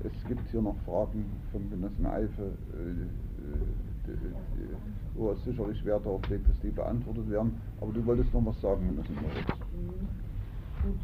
[0.05, 4.19] es gibt hier noch Fragen vom Genossen Eife, äh, äh, äh,
[5.15, 7.61] wo es sicherlich Wert darauf legt, dass die beantwortet werden.
[7.81, 9.49] Aber du wolltest noch was sagen, Genossen Moritz.
[9.75, 10.07] Mhm.
[10.83, 11.01] Gut,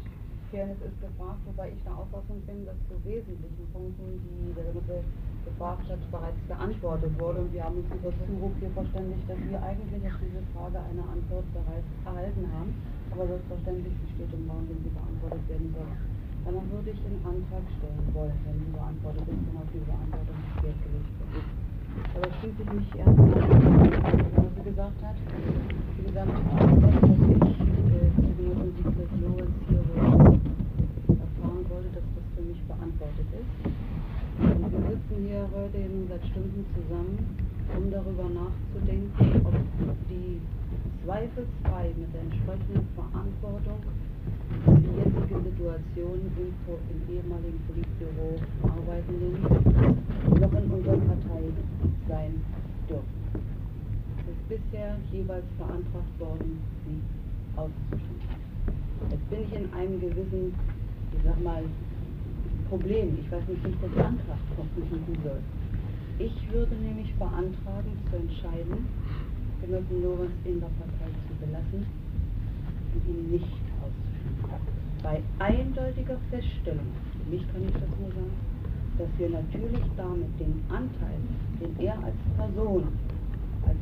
[0.51, 5.03] Fairness ist gefragt, wobei ich der Auffassung bin, dass zu wesentlichen Punkten, die der Genosse
[5.43, 7.43] gefragt hat, bereits beantwortet wurde.
[7.43, 11.03] Und wir haben uns über Zuruf hier verständigt, dass wir eigentlich auf diese Frage eine
[11.03, 12.71] Antwort bereits erhalten haben.
[13.11, 15.91] Aber selbstverständlich, sie steht im Raum, wenn sie beantwortet werden soll.
[16.45, 20.37] Dann würde ich den Antrag stellen wollen, wenn sie beantwortet ist und auf diese Beantwortung
[20.61, 21.49] Wert gelegt wird.
[22.15, 25.17] Aber schließe ich mich erst an, was sie gesagt hat.
[25.97, 27.55] Wie gesagt, das, was ich
[28.65, 29.85] und die Person hier
[31.17, 33.53] erfahren wollte, dass das für mich beantwortet ist.
[34.37, 37.17] Und wir sitzen hier heute eben seit Stunden zusammen,
[37.77, 39.55] um darüber nachzudenken, ob
[40.09, 40.41] die
[41.05, 43.79] zweifelsfrei mit der entsprechenden Verantwortung
[44.67, 46.53] die jetzige Situation im,
[46.91, 49.41] im ehemaligen Politbüro Arbeitenden
[50.39, 51.43] noch in unserer Partei
[52.07, 52.41] sein
[52.89, 53.15] dürfen.
[54.19, 57.01] Es ist bisher jeweils beantragt worden, sie
[57.55, 58.35] auszuschließen.
[59.11, 60.53] Jetzt bin ich in einem gewissen,
[61.13, 61.63] ich sag mal,
[62.69, 63.17] Problem.
[63.21, 64.37] Ich weiß nicht, wie ich das Antrag
[64.75, 65.39] versuchen soll.
[66.17, 68.87] Ich würde nämlich beantragen, zu entscheiden,
[69.61, 71.85] Genossen Lorenz in der Partei zu belassen
[72.93, 73.64] und ihn nicht.
[75.05, 78.33] Bei eindeutiger Feststellung, für mich kann ich das nur sagen,
[78.97, 81.19] dass wir natürlich damit den Anteil,
[81.61, 82.87] den er als Person,
[83.67, 83.77] als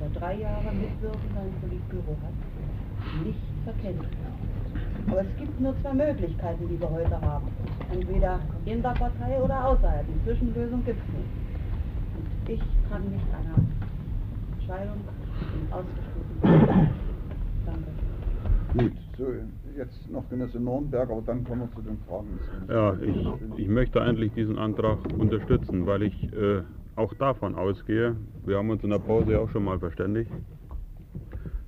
[0.00, 4.04] vor drei Jahren Mitwirkender im Politbüro hat, nicht verkennen.
[5.08, 7.46] Aber es gibt nur zwei Möglichkeiten, die wir heute haben.
[7.92, 10.04] Entweder in der Partei oder außerhalb.
[10.04, 11.30] Die Zwischenlösung gibt es nicht.
[12.18, 13.54] Und ich kann mich einer
[14.58, 14.98] Entscheidung
[15.70, 16.90] ausgeschlossen
[17.64, 17.90] Danke.
[18.72, 19.24] Gut, so,
[19.76, 22.38] jetzt noch Genosse Nürnberg, aber dann kommen wir zu den Fragen.
[22.68, 26.62] Ja, ich, ich möchte eigentlich diesen Antrag unterstützen, weil ich äh,
[26.96, 30.30] auch davon ausgehe, wir haben uns in der Pause ja auch schon mal verständigt,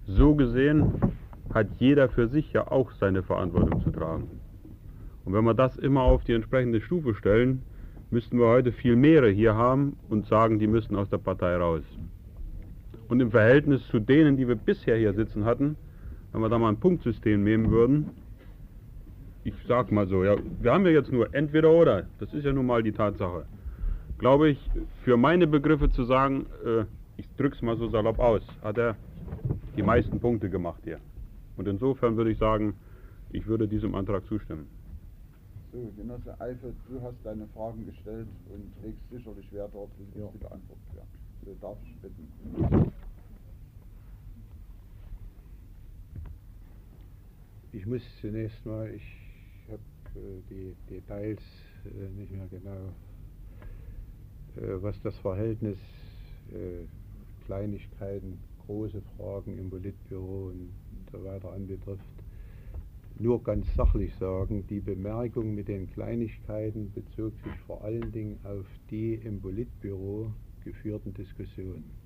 [0.06, 0.92] so gesehen
[1.54, 4.28] hat jeder für sich ja auch seine Verantwortung zu tragen.
[5.24, 7.62] Und wenn wir das immer auf die entsprechende Stufe stellen,
[8.10, 11.82] müssten wir heute viel mehr hier haben und sagen, die müssten aus der Partei raus.
[13.08, 15.76] Und im Verhältnis zu denen, die wir bisher hier sitzen hatten,
[16.32, 18.10] wenn wir da mal ein Punktsystem nehmen würden,
[19.44, 22.52] ich sag mal so, ja, wir haben ja jetzt nur entweder oder, das ist ja
[22.52, 23.44] nun mal die Tatsache.
[24.18, 24.70] Glaube ich,
[25.04, 26.84] für meine Begriffe zu sagen, äh,
[27.16, 28.96] ich drück's mal so salopp aus, hat er
[29.76, 30.98] die meisten Punkte gemacht hier.
[31.56, 32.74] Und insofern würde ich sagen,
[33.30, 34.68] ich würde diesem Antrag zustimmen.
[35.72, 40.20] So, Genosse Eifert, du hast deine Fragen gestellt und legst sicherlich Wert darauf, dass sie
[40.20, 40.26] ja.
[40.38, 41.08] beantwortet werden.
[41.44, 42.92] So, darf ich bitten.
[47.74, 49.02] Ich muss zunächst mal, ich
[49.66, 49.80] habe
[50.14, 51.40] äh, die Details
[51.86, 52.92] äh, nicht mehr genau,
[54.56, 55.78] äh, was das Verhältnis
[57.46, 60.68] Kleinigkeiten, große Fragen im Politbüro und
[61.10, 62.04] so weiter anbetrifft,
[63.18, 68.66] nur ganz sachlich sagen, die Bemerkung mit den Kleinigkeiten bezog sich vor allen Dingen auf
[68.90, 72.01] die im Politbüro geführten Diskussionen.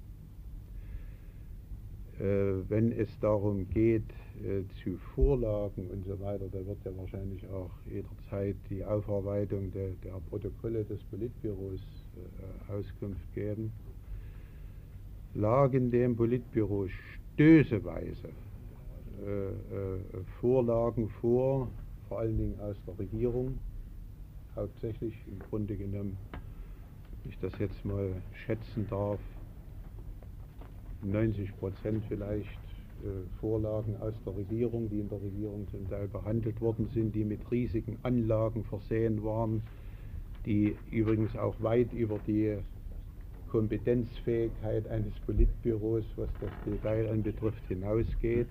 [2.19, 4.09] Äh, wenn es darum geht,
[4.43, 9.91] äh, zu Vorlagen und so weiter, da wird ja wahrscheinlich auch jederzeit die Aufarbeitung der,
[10.03, 11.81] der Protokolle des Politbüros
[12.17, 13.71] äh, Auskunft geben,
[15.35, 16.89] lagen dem Politbüro
[17.35, 18.29] stößeweise
[20.43, 21.69] Vorlagen vor,
[22.07, 23.59] vor allen Dingen aus der Regierung,
[24.55, 26.19] hauptsächlich im Grunde genommen,
[27.23, 28.13] wenn ich das jetzt mal
[28.45, 29.19] schätzen darf,
[31.03, 32.59] 90 Prozent vielleicht
[33.05, 33.09] äh,
[33.41, 37.51] Vorlagen aus der Regierung, die in der Regierung zum Teil behandelt worden sind, die mit
[37.51, 39.63] riesigen Anlagen versehen waren,
[40.47, 42.57] die übrigens auch weit über die
[43.51, 48.49] Kompetenzfähigkeit eines Politbüros, was das Detail anbetrifft, hinausgeht.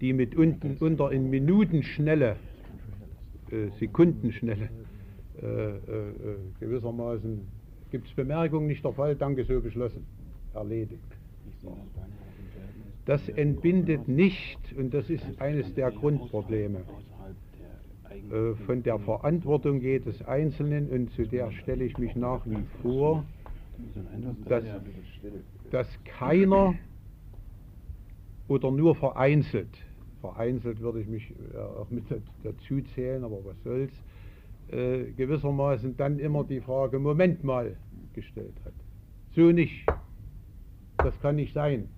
[0.00, 2.36] Die mit unten unter in Minutenschnelle,
[3.50, 4.70] äh, Sekundenschnelle
[5.42, 7.40] äh, äh, äh gewissermaßen,
[7.90, 10.06] gibt es Bemerkungen, nicht der Fall, danke, so beschlossen,
[10.58, 11.02] erledigt.
[13.04, 16.80] Das entbindet nicht, und das ist eines der Grundprobleme,
[18.30, 23.24] äh, von der Verantwortung jedes Einzelnen, und zu der stelle ich mich nach wie vor,
[24.46, 24.64] dass,
[25.70, 26.74] dass keiner
[28.48, 29.78] oder nur vereinzelt
[30.20, 32.04] vereinzelt würde ich mich äh, auch mit
[32.42, 33.92] dazu zählen, aber was soll's,
[34.70, 37.76] äh, gewissermaßen dann immer die Frage, Moment mal,
[38.14, 38.74] gestellt hat.
[39.34, 39.86] So nicht.
[40.98, 41.88] Das kann nicht sein.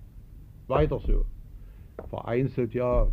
[0.67, 1.25] Weiter so.
[2.09, 3.07] Vereinzelt ja,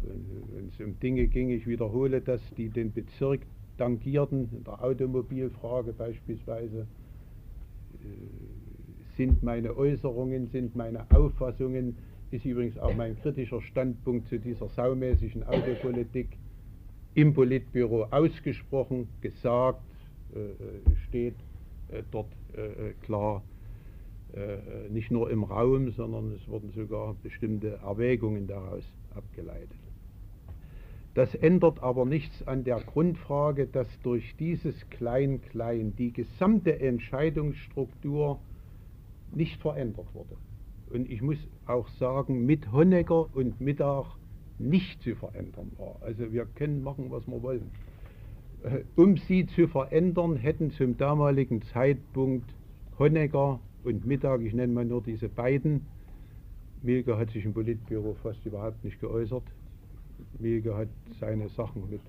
[0.54, 3.42] wenn es um Dinge ging, ich wiederhole das, die den Bezirk
[3.76, 6.86] tangierten, in der Automobilfrage beispielsweise,
[8.00, 8.06] äh,
[9.16, 11.96] sind meine Äußerungen, sind meine Auffassungen
[12.30, 16.28] ist übrigens auch mein kritischer Standpunkt zu dieser saumäßigen Autopolitik
[17.14, 19.80] im Politbüro ausgesprochen, gesagt,
[20.34, 20.38] äh,
[21.08, 21.34] steht
[21.90, 23.42] äh, dort äh, klar,
[24.90, 28.84] nicht nur im Raum, sondern es wurden sogar bestimmte Erwägungen daraus
[29.14, 29.78] abgeleitet.
[31.14, 38.38] Das ändert aber nichts an der Grundfrage, dass durch dieses Klein-Klein die gesamte Entscheidungsstruktur
[39.34, 40.36] nicht verändert wurde.
[40.90, 44.06] Und ich muss auch sagen, mit Honecker und Mittag
[44.58, 45.96] nicht zu verändern war.
[46.02, 47.70] Also wir können machen, was wir wollen.
[48.62, 52.54] Äh, um sie zu verändern, hätten zum damaligen Zeitpunkt
[52.98, 55.86] Honecker und Mittag, ich nenne mal nur diese beiden,
[56.82, 59.42] Milke hat sich im Politbüro fast überhaupt nicht geäußert.
[60.38, 60.88] Milke hat
[61.18, 62.00] seine Sachen mit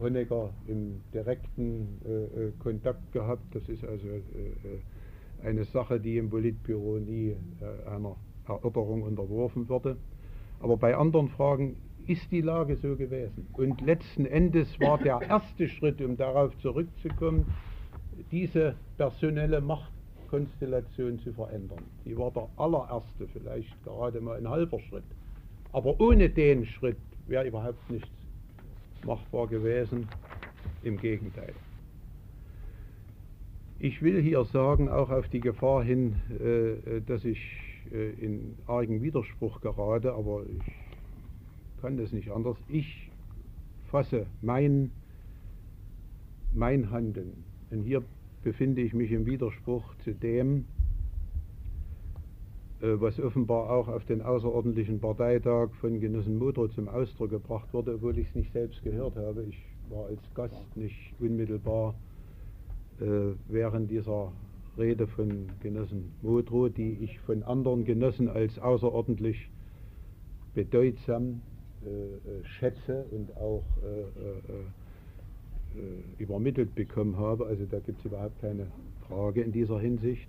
[0.00, 3.42] Honecker im direkten äh, äh Kontakt gehabt.
[3.54, 7.30] Das ist also äh, äh, eine Sache, die im Politbüro nie
[7.60, 8.16] äh, einer
[8.46, 9.96] Erörterung unterworfen würde.
[10.60, 11.76] Aber bei anderen Fragen
[12.06, 13.48] ist die Lage so gewesen.
[13.54, 17.46] Und letzten Endes war der erste Schritt, um darauf zurückzukommen,
[18.30, 19.60] diese personelle
[20.26, 21.82] Machtkonstellation zu verändern.
[22.04, 25.04] Die war der allererste, vielleicht gerade mal ein halber Schritt.
[25.72, 26.96] Aber ohne den Schritt
[27.26, 28.08] wäre überhaupt nichts
[29.04, 30.08] machbar gewesen.
[30.82, 31.54] Im Gegenteil.
[33.78, 37.40] Ich will hier sagen, auch auf die Gefahr hin, äh, dass ich
[37.92, 42.56] äh, in argen Widerspruch gerate, aber ich kann das nicht anders.
[42.68, 43.10] Ich
[43.90, 44.90] fasse mein,
[46.52, 47.44] mein Handeln.
[47.70, 48.02] Und hier
[48.46, 50.66] befinde ich mich im Widerspruch zu dem,
[52.80, 57.94] äh, was offenbar auch auf den außerordentlichen Parteitag von Genossen Motor zum Ausdruck gebracht wurde,
[57.94, 59.42] obwohl ich es nicht selbst gehört habe.
[59.48, 59.58] Ich
[59.90, 61.96] war als Gast nicht unmittelbar
[63.00, 64.30] äh, während dieser
[64.78, 69.50] Rede von Genossen Modrow, die ich von anderen Genossen als außerordentlich
[70.54, 71.40] bedeutsam
[71.84, 74.85] äh, äh, schätze und auch äh, äh,
[76.18, 77.46] übermittelt bekommen habe.
[77.46, 78.66] Also da gibt es überhaupt keine
[79.08, 80.28] Frage in dieser Hinsicht.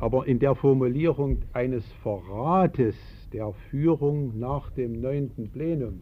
[0.00, 2.96] aber in der Formulierung eines Verrates
[3.32, 6.00] der Führung nach dem neunten Plenum,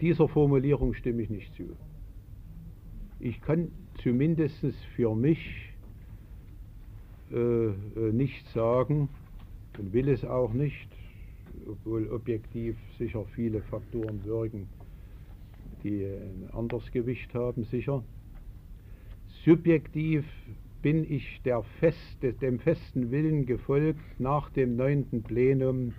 [0.00, 1.76] dieser Formulierung stimme ich nicht zu
[3.24, 3.70] ich kann
[4.02, 4.62] zumindest
[4.94, 5.72] für mich
[7.32, 7.72] äh, äh,
[8.12, 9.08] nicht sagen
[9.78, 10.88] und will es auch nicht,
[11.66, 14.68] obwohl objektiv sicher viele Faktoren wirken,
[15.82, 18.02] die ein anderes Gewicht haben, sicher.
[19.44, 20.24] Subjektiv
[20.82, 21.40] bin ich
[21.80, 25.94] Fest, dem festen Willen gefolgt, nach dem neunten Plenum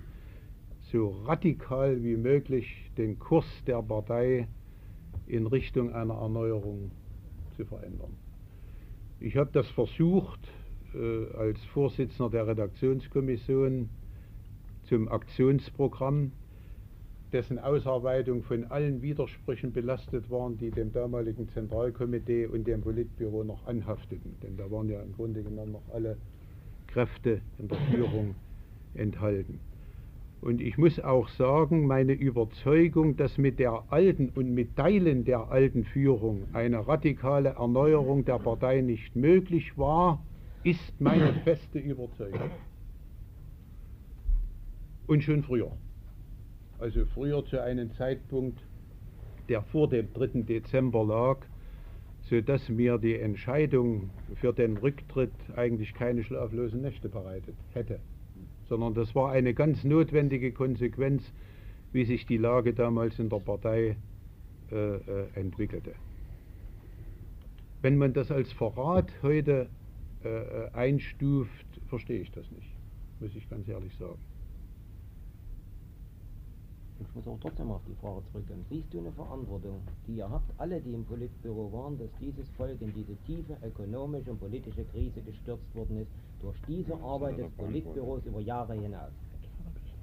[0.92, 4.48] so radikal wie möglich den Kurs der Partei
[5.28, 6.92] in Richtung einer Erneuerung
[7.58, 8.16] zu verändern.
[9.20, 10.40] Ich habe das versucht
[10.94, 13.90] äh, als Vorsitzender der Redaktionskommission
[14.86, 16.32] zum Aktionsprogramm,
[17.32, 23.66] dessen Ausarbeitung von allen Widersprüchen belastet waren, die dem damaligen Zentralkomitee und dem Politbüro noch
[23.68, 24.36] anhafteten.
[24.42, 26.18] Denn da waren ja im Grunde genommen noch alle
[26.88, 28.36] Kräfte in der Führung
[28.94, 29.60] enthalten.
[30.42, 35.50] Und ich muss auch sagen, meine Überzeugung, dass mit der alten und mit Teilen der
[35.50, 40.24] alten Führung eine radikale Erneuerung der Partei nicht möglich war,
[40.64, 42.52] ist meine feste Überzeugung.
[45.08, 45.72] Und schon früher.
[46.80, 48.60] Also früher zu einem Zeitpunkt,
[49.50, 50.42] der vor dem 3.
[50.42, 51.38] Dezember lag,
[52.22, 58.00] sodass mir die Entscheidung für den Rücktritt eigentlich keine schlaflosen Nächte bereitet hätte
[58.68, 61.34] sondern das war eine ganz notwendige Konsequenz,
[61.92, 63.96] wie sich die Lage damals in der Partei
[64.72, 65.94] äh, äh, entwickelte.
[67.82, 69.70] Wenn man das als Verrat heute
[70.24, 72.68] äh, äh einstuft, verstehe ich das nicht,
[73.20, 74.20] muss ich ganz ehrlich sagen.
[76.98, 78.66] Ich muss auch trotzdem auf die Frage zurückkommen.
[78.70, 82.82] Siehst du eine Verantwortung, die ihr habt, alle, die im Politbüro waren, dass dieses Volk
[82.82, 86.12] in diese tiefe ökonomische und politische Krise gestürzt worden ist,
[86.42, 89.12] durch diese Arbeit des Politbüros über Jahre hinaus?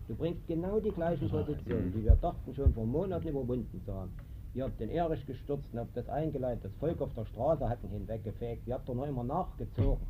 [0.07, 4.13] Du bringst genau die gleichen Positionen, die wir dachten schon vor Monaten überwunden zu haben.
[4.55, 7.89] Ihr habt den Erich gestürzt und habt das eingeleitet, das Volk auf der Straße hatten
[7.89, 10.05] hinweggefegt, ihr habt doch noch immer nachgezogen.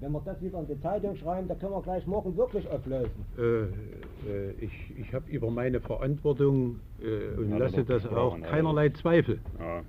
[0.00, 3.10] Wenn wir das wieder in die Zeitung schreiben, dann können wir gleich morgen wirklich auflösen.
[3.36, 3.66] Äh, äh,
[4.60, 9.40] ich ich habe über meine Verantwortung äh, und ja, lasse das auch keinerlei Zweifel.
[9.58, 9.82] Ja.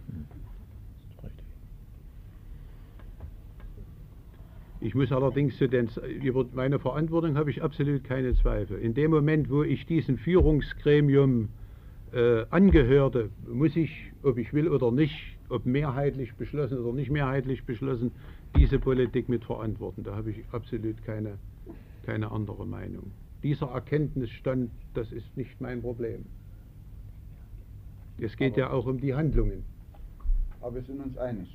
[4.81, 5.89] Ich muss allerdings zu den,
[6.23, 8.79] über meine Verantwortung habe ich absolut keine Zweifel.
[8.79, 11.49] In dem Moment, wo ich diesem Führungsgremium
[12.13, 17.65] äh, angehörte, muss ich, ob ich will oder nicht, ob mehrheitlich beschlossen oder nicht mehrheitlich
[17.65, 18.11] beschlossen,
[18.55, 20.03] diese Politik mit verantworten.
[20.03, 21.37] Da habe ich absolut keine,
[22.05, 23.11] keine andere Meinung.
[23.41, 26.25] dieser Erkenntnisstand, das ist nicht mein Problem.
[28.17, 29.63] Es geht Aber- ja auch um die Handlungen.
[30.59, 31.47] Aber wir sind uns einig.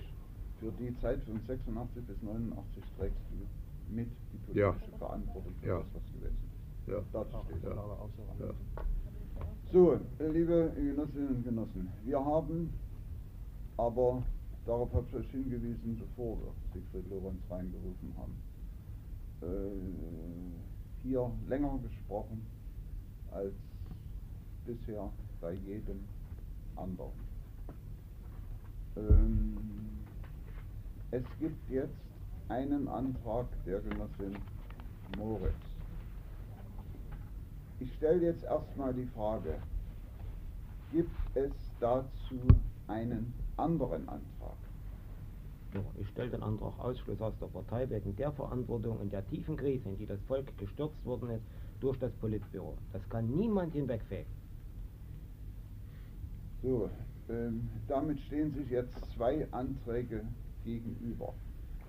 [0.60, 4.08] Für die Zeit von 86 bis 89 trägst du mit
[4.54, 4.70] die Ja.
[4.72, 5.78] politische Verantwortung für Ja.
[5.80, 6.88] das, was gewesen ist.
[6.88, 7.02] Ja.
[7.12, 8.46] Dazu steht Ja.
[8.46, 8.54] Ja.
[9.72, 12.70] So, liebe Genossinnen und Genossen, wir haben
[13.76, 14.22] aber,
[14.66, 18.34] darauf habe ich euch hingewiesen, bevor wir Siegfried Lorenz reingerufen haben,
[19.42, 22.46] äh, hier länger gesprochen
[23.30, 23.54] als
[24.64, 25.10] bisher
[25.40, 26.00] bei jedem
[26.76, 27.12] anderen.
[28.96, 29.56] Ähm,
[31.10, 31.92] es gibt jetzt
[32.48, 34.36] einen Antrag der Genossin
[35.18, 35.54] Moritz.
[37.80, 39.58] Ich stelle jetzt erstmal die Frage,
[40.92, 42.40] gibt es dazu
[42.86, 44.56] einen anderen Antrag?
[45.74, 49.56] Ja, ich stelle den Antrag Ausschluss aus der Partei wegen der Verantwortung und der tiefen
[49.56, 51.44] Krise, in die das Volk gestürzt worden ist,
[51.80, 52.76] durch das Politbüro.
[52.92, 54.30] Das kann niemand hinwegfegen.
[56.62, 56.88] So,
[57.28, 60.22] ähm, damit stehen sich jetzt zwei Anträge
[60.64, 61.34] gegenüber.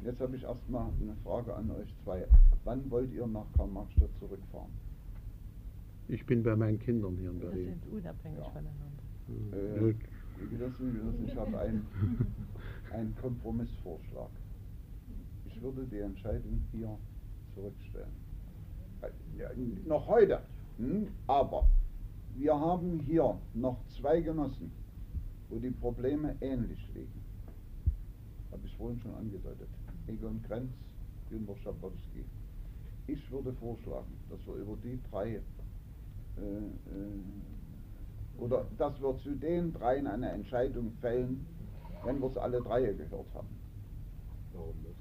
[0.03, 2.25] Jetzt habe ich erstmal eine Frage an euch zwei.
[2.65, 4.71] Wann wollt ihr nach Karl-Marx-Stadt zurückfahren?
[6.07, 7.79] Ich bin bei meinen Kindern hier in Wir Berlin.
[7.81, 8.49] sind unabhängig Ja.
[8.49, 9.91] voneinander.
[9.91, 9.95] Äh,
[10.37, 11.87] Wie Genossen, Genossen, ich habe einen,
[12.91, 14.29] einen Kompromissvorschlag.
[15.45, 16.97] Ich würde die Entscheidung hier
[17.53, 18.11] zurückstellen.
[19.37, 19.49] Ja,
[19.85, 20.41] noch heute.
[20.77, 21.07] Hm?
[21.27, 21.69] Aber
[22.35, 24.71] wir haben hier noch zwei Genossen,
[25.49, 27.23] wo die Probleme ähnlich liegen.
[28.51, 29.69] Habe ich vorhin schon angedeutet.
[30.07, 30.71] Egon Krenz,
[31.29, 32.25] Günter Schabowski.
[33.07, 35.41] Ich würde vorschlagen, dass wir über die drei äh, äh,
[38.39, 41.45] oder dass wir zu den dreien eine Entscheidung fällen,
[42.03, 43.47] wenn wir es alle drei gehört haben.
[44.53, 44.93] Warum das?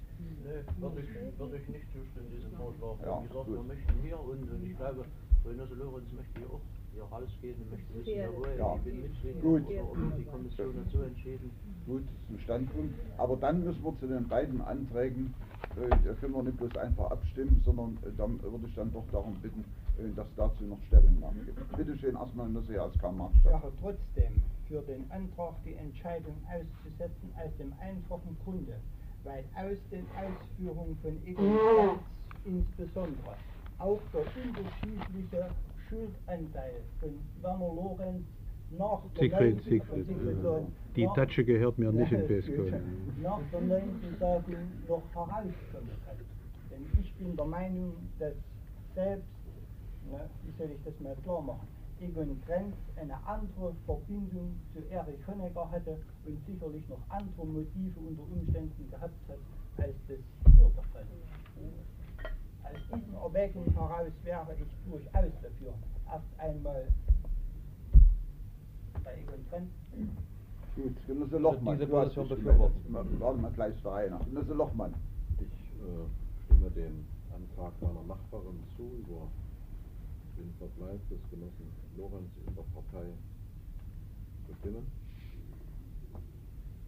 [0.44, 3.06] Nee, würde ich, würde ich nicht zustimmen, diesem Vorschlag.
[3.06, 3.56] Ja, Wie gesagt, gut.
[3.56, 5.04] wir möchten hier und, und ich glaube,
[5.44, 6.60] Renate Lorenz möchte hier auch
[6.94, 8.24] hier rausgehen und möchte wissen, Ja.
[8.24, 8.76] jawohl, Ja.
[8.76, 9.62] ich bin Mitglied Gut.
[9.66, 11.50] oder, die Kommission hat so entschieden.
[11.86, 12.94] Gut, das ist ein Standpunkt.
[13.18, 15.34] Aber dann müssen wir zu den beiden Anträgen,
[15.76, 19.04] äh, da können wir nicht bloß einfach abstimmen, sondern äh, dann würde ich dann doch
[19.10, 19.64] darum bitten,
[20.16, 21.76] dass dazu noch Stellungnahmen gibt.
[21.76, 26.34] Bitte schön, erstmal nur sehr als marx Ich sage trotzdem für den Antrag die Entscheidung
[26.48, 28.74] auszusetzen aus dem einfachen Grunde,
[29.24, 31.98] weil aus den Ausführungen von Egon
[32.44, 33.36] insbesondere
[33.78, 35.50] auch der unterschiedliche
[35.88, 37.10] Schuldanteil von
[37.42, 38.24] Werner Lorenz
[38.78, 39.70] nach der Siegfried, 19.
[39.70, 40.06] Siegfried.
[40.06, 42.26] Siegfried äh, Lorenz Die Tatsche gehört mir nicht in
[42.56, 42.72] gut.
[43.22, 44.18] Nach der 19.
[44.18, 44.56] Sachen
[44.88, 46.16] noch herauskommen kann.
[46.70, 48.34] Denn ich bin der Meinung, dass
[48.94, 49.28] selbst,
[50.10, 51.66] na, wie soll ich das mal klar machen,
[52.00, 58.22] Egon Krenz eine andere Verbindung zu Erich Honecker hatte und sicherlich noch andere Motive unter
[58.22, 59.38] Umständen gehabt hat,
[59.78, 60.18] als das
[60.54, 62.34] hier der Fall ist.
[62.64, 65.74] Aus diesen Erwägungen heraus wäre ich durchaus dafür,
[66.10, 66.88] erst einmal
[69.04, 69.70] bei Egon Krenz
[70.76, 71.78] Gut, Genosse Also Lochmann.
[71.78, 73.20] diese du hast Position dich befürworten.
[73.20, 74.24] Warte mal gleich der Reihe nach.
[74.24, 74.94] Genosse Lochmann.
[75.38, 79.28] Ich äh, stimme dem Antrag meiner Nachbarin zu, über
[80.36, 83.06] den Verbleib des Genossen Lorenz in der Partei
[84.48, 84.86] bestimmen.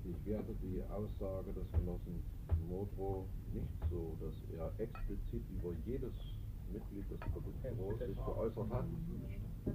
[0.05, 2.23] Ich werte die Aussage des Genossen
[2.69, 6.13] Modrow nicht so, dass er explizit über jedes
[6.73, 8.85] Mitglied des Politbüros sich geäußert hat,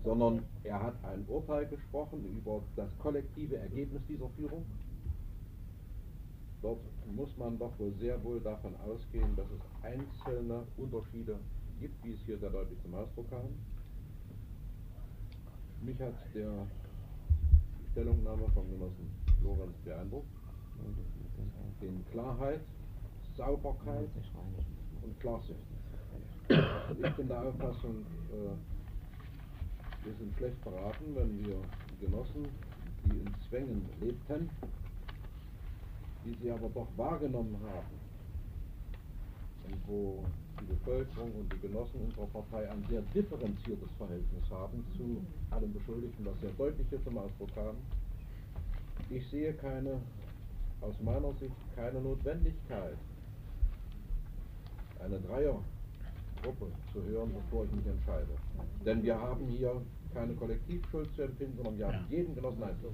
[0.03, 4.65] sondern er hat ein Urteil gesprochen über das kollektive Ergebnis dieser Führung.
[6.61, 6.79] Dort
[7.15, 11.39] muss man doch wohl sehr wohl davon ausgehen, dass es einzelne Unterschiede
[11.81, 13.49] gibt, wie es hier sehr deutlich zum Ausdruck kam.
[15.81, 16.67] Mich hat der
[17.91, 19.09] Stellungnahme vom Genossen
[19.43, 20.27] Lorenz beeindruckt.
[21.81, 22.61] In Klarheit,
[23.35, 24.09] Sauberkeit
[25.01, 25.59] und Klarsicht.
[26.49, 31.57] Ich bin der Auffassung, äh, wir sind schlecht beraten, wenn wir
[31.99, 32.45] Genossen,
[33.05, 34.49] die in Zwängen lebten,
[36.25, 38.01] die sie aber doch wahrgenommen haben
[39.65, 40.25] und wo
[40.59, 46.25] die Bevölkerung und die Genossen unserer Partei ein sehr differenziertes Verhältnis haben zu allen Beschuldigten,
[46.25, 47.75] was sehr deutlich hier zum Ausdruck kam.
[49.09, 49.99] Ich sehe keine,
[50.81, 52.97] aus meiner Sicht keine Notwendigkeit,
[55.03, 58.31] eine Dreiergruppe zu hören, bevor ich mich entscheide.
[58.85, 59.81] Denn wir haben hier
[60.13, 62.93] keine Kollektivschuld zu empfinden, sondern wir haben jeden Genossen einzeln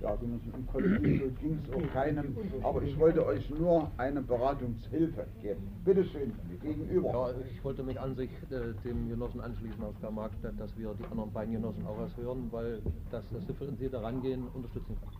[0.00, 5.26] Ja, Genossen, um Kollektivschuld ging es auch keinem, aber ich wollte euch nur eine Beratungshilfe
[5.40, 5.62] geben.
[5.84, 6.32] Bitte schön,
[6.62, 7.08] gegenüber.
[7.10, 10.94] Ja, ich wollte mich an sich äh, dem Genossen anschließen aus der Marktstadt, dass wir
[10.94, 15.12] die anderen beiden Genossen auch was hören, weil das, das differenzierte Rangehen unterstützen kann.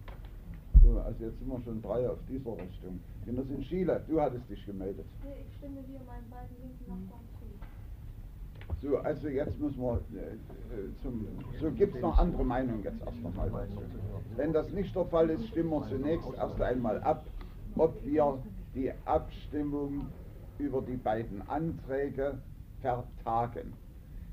[0.82, 3.00] So, also jetzt sind wir schon drei auf dieser Richtung.
[3.24, 5.06] Genossin Schiele, du hattest dich gemeldet.
[5.24, 7.24] Nee, ich stimme dir meinen beiden linken Nachbarn.
[8.84, 11.26] So, also jetzt müssen wir äh, äh zum.
[11.58, 13.80] So gibt es noch andere Meinungen jetzt erst nochmal dazu.
[14.36, 17.24] Wenn das nicht der Fall ist, stimmen wir zunächst erst einmal ab,
[17.76, 18.42] ob wir
[18.74, 20.06] die Abstimmung
[20.58, 22.38] über die beiden Anträge
[22.82, 23.72] vertagen.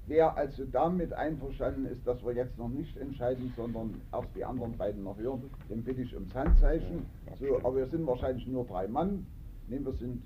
[0.07, 4.76] Wer also damit einverstanden ist, dass wir jetzt noch nicht entscheiden, sondern erst die anderen
[4.78, 7.06] beiden noch hören, den bitte ich ums Handzeichen.
[7.40, 9.26] So, aber wir sind wahrscheinlich nur drei Mann.
[9.68, 10.22] Nehmen wir sind,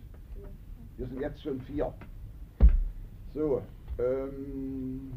[0.98, 1.94] wir sind jetzt schon vier.
[3.36, 3.62] So,
[3.98, 5.12] ähm,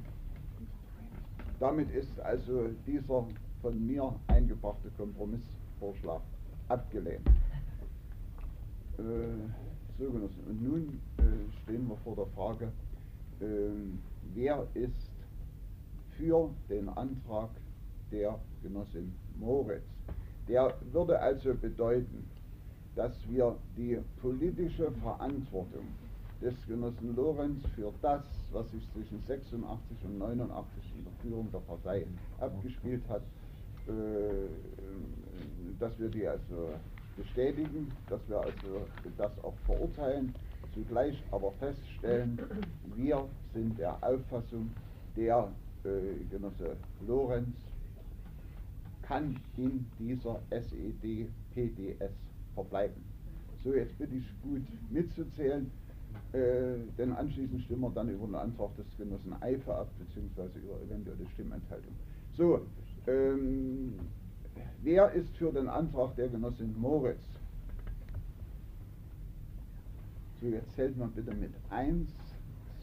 [1.58, 3.26] damit ist also dieser
[3.60, 6.20] von mir eingebrachte Kompromissvorschlag
[6.68, 7.26] abgelehnt.
[8.98, 9.02] Äh,
[9.98, 11.22] so Genossen, und nun äh,
[11.62, 12.66] stehen wir vor der Frage,
[13.40, 13.44] äh,
[14.34, 15.10] wer ist
[16.16, 17.50] für den Antrag
[18.12, 19.82] der Genossin Moritz.
[20.48, 22.28] Der würde also bedeuten,
[22.94, 25.86] dass wir die politische Verantwortung
[26.40, 31.58] des Genossen Lorenz für das, was sich zwischen 86 und 89 in der Führung der
[31.58, 32.06] Partei
[32.40, 33.22] abgespielt hat,
[33.88, 34.48] äh,
[35.78, 36.70] dass wir die also
[37.16, 38.86] bestätigen, dass wir also
[39.16, 40.34] das auch verurteilen,
[40.74, 42.38] zugleich aber feststellen,
[42.94, 44.70] wir sind der Auffassung,
[45.16, 45.50] der
[45.84, 47.56] äh, Genosse Lorenz
[49.02, 52.12] kann in dieser SED-PDS
[52.54, 53.02] verbleiben.
[53.64, 55.70] So, jetzt bitte ich gut mitzuzählen,
[56.32, 60.80] äh, denn anschließend stimmen wir dann über den Antrag des Genossen Eife ab, beziehungsweise über
[60.82, 61.94] eventuelle Stimmenthaltung.
[62.32, 62.60] So,
[63.06, 63.94] ähm,
[64.82, 67.24] wer ist für den Antrag der Genossin Moritz?
[70.40, 72.08] So, jetzt zählt man bitte mit 1,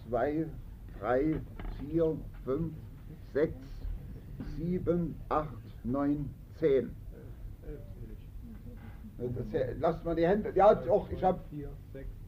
[0.09, 0.47] 2,
[0.99, 1.39] 3,
[1.89, 2.73] 4, 5,
[3.33, 3.55] 6,
[4.57, 5.49] 7, 8,
[5.83, 6.89] 9, 10.
[9.79, 10.51] Lasst mal die Hände.
[10.55, 11.39] Ja, doch, ich habe.
[11.49, 12.24] 4, 6, 8,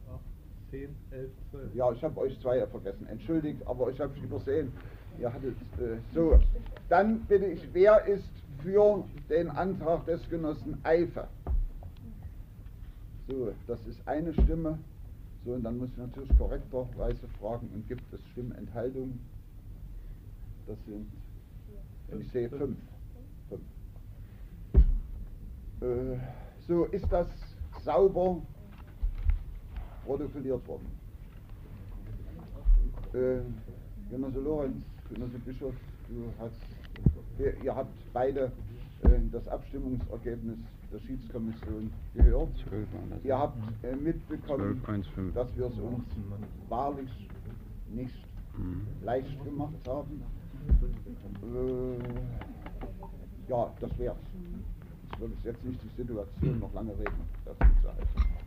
[0.70, 1.74] 10, 11, 12.
[1.74, 3.06] Ja, ich habe euch zwei vergessen.
[3.06, 4.72] Entschuldigt, aber ich habe es übersehen.
[5.18, 5.56] Ihr hattet.
[5.78, 6.38] Äh, so,
[6.88, 8.28] dann bitte ich, wer ist
[8.62, 11.28] für den Antrag des Genossen Eifer?
[13.28, 14.78] So, das ist eine Stimme.
[15.44, 19.20] So, und dann muss ich natürlich korrekterweise fragen, und gibt es Stimmenthaltungen?
[20.66, 21.06] Das sind,
[22.08, 22.76] wenn ich sehe, fünf.
[23.48, 23.62] fünf.
[25.80, 26.18] Äh,
[26.66, 27.28] so, ist das
[27.82, 28.42] sauber
[30.08, 30.86] protokolliert worden?
[33.12, 33.40] Äh,
[34.10, 34.82] Genosse Lorenz,
[35.12, 35.74] Genosse Bischof,
[36.08, 36.56] du hast,
[37.38, 38.50] ihr, ihr habt beide
[39.02, 40.58] äh, das Abstimmungsergebnis
[40.90, 42.48] der Schiedskommission gehört.
[43.22, 46.04] Ihr habt äh, mitbekommen, 12, dass wir es uns
[46.70, 47.28] wahrlich
[47.92, 48.14] nicht
[48.56, 48.86] mhm.
[49.02, 50.22] leicht gemacht haben.
[51.42, 51.98] Äh,
[53.50, 54.16] ja, das wär's.
[55.12, 58.37] Ich würde jetzt nicht die Situation noch lange reden, dazu zu halten.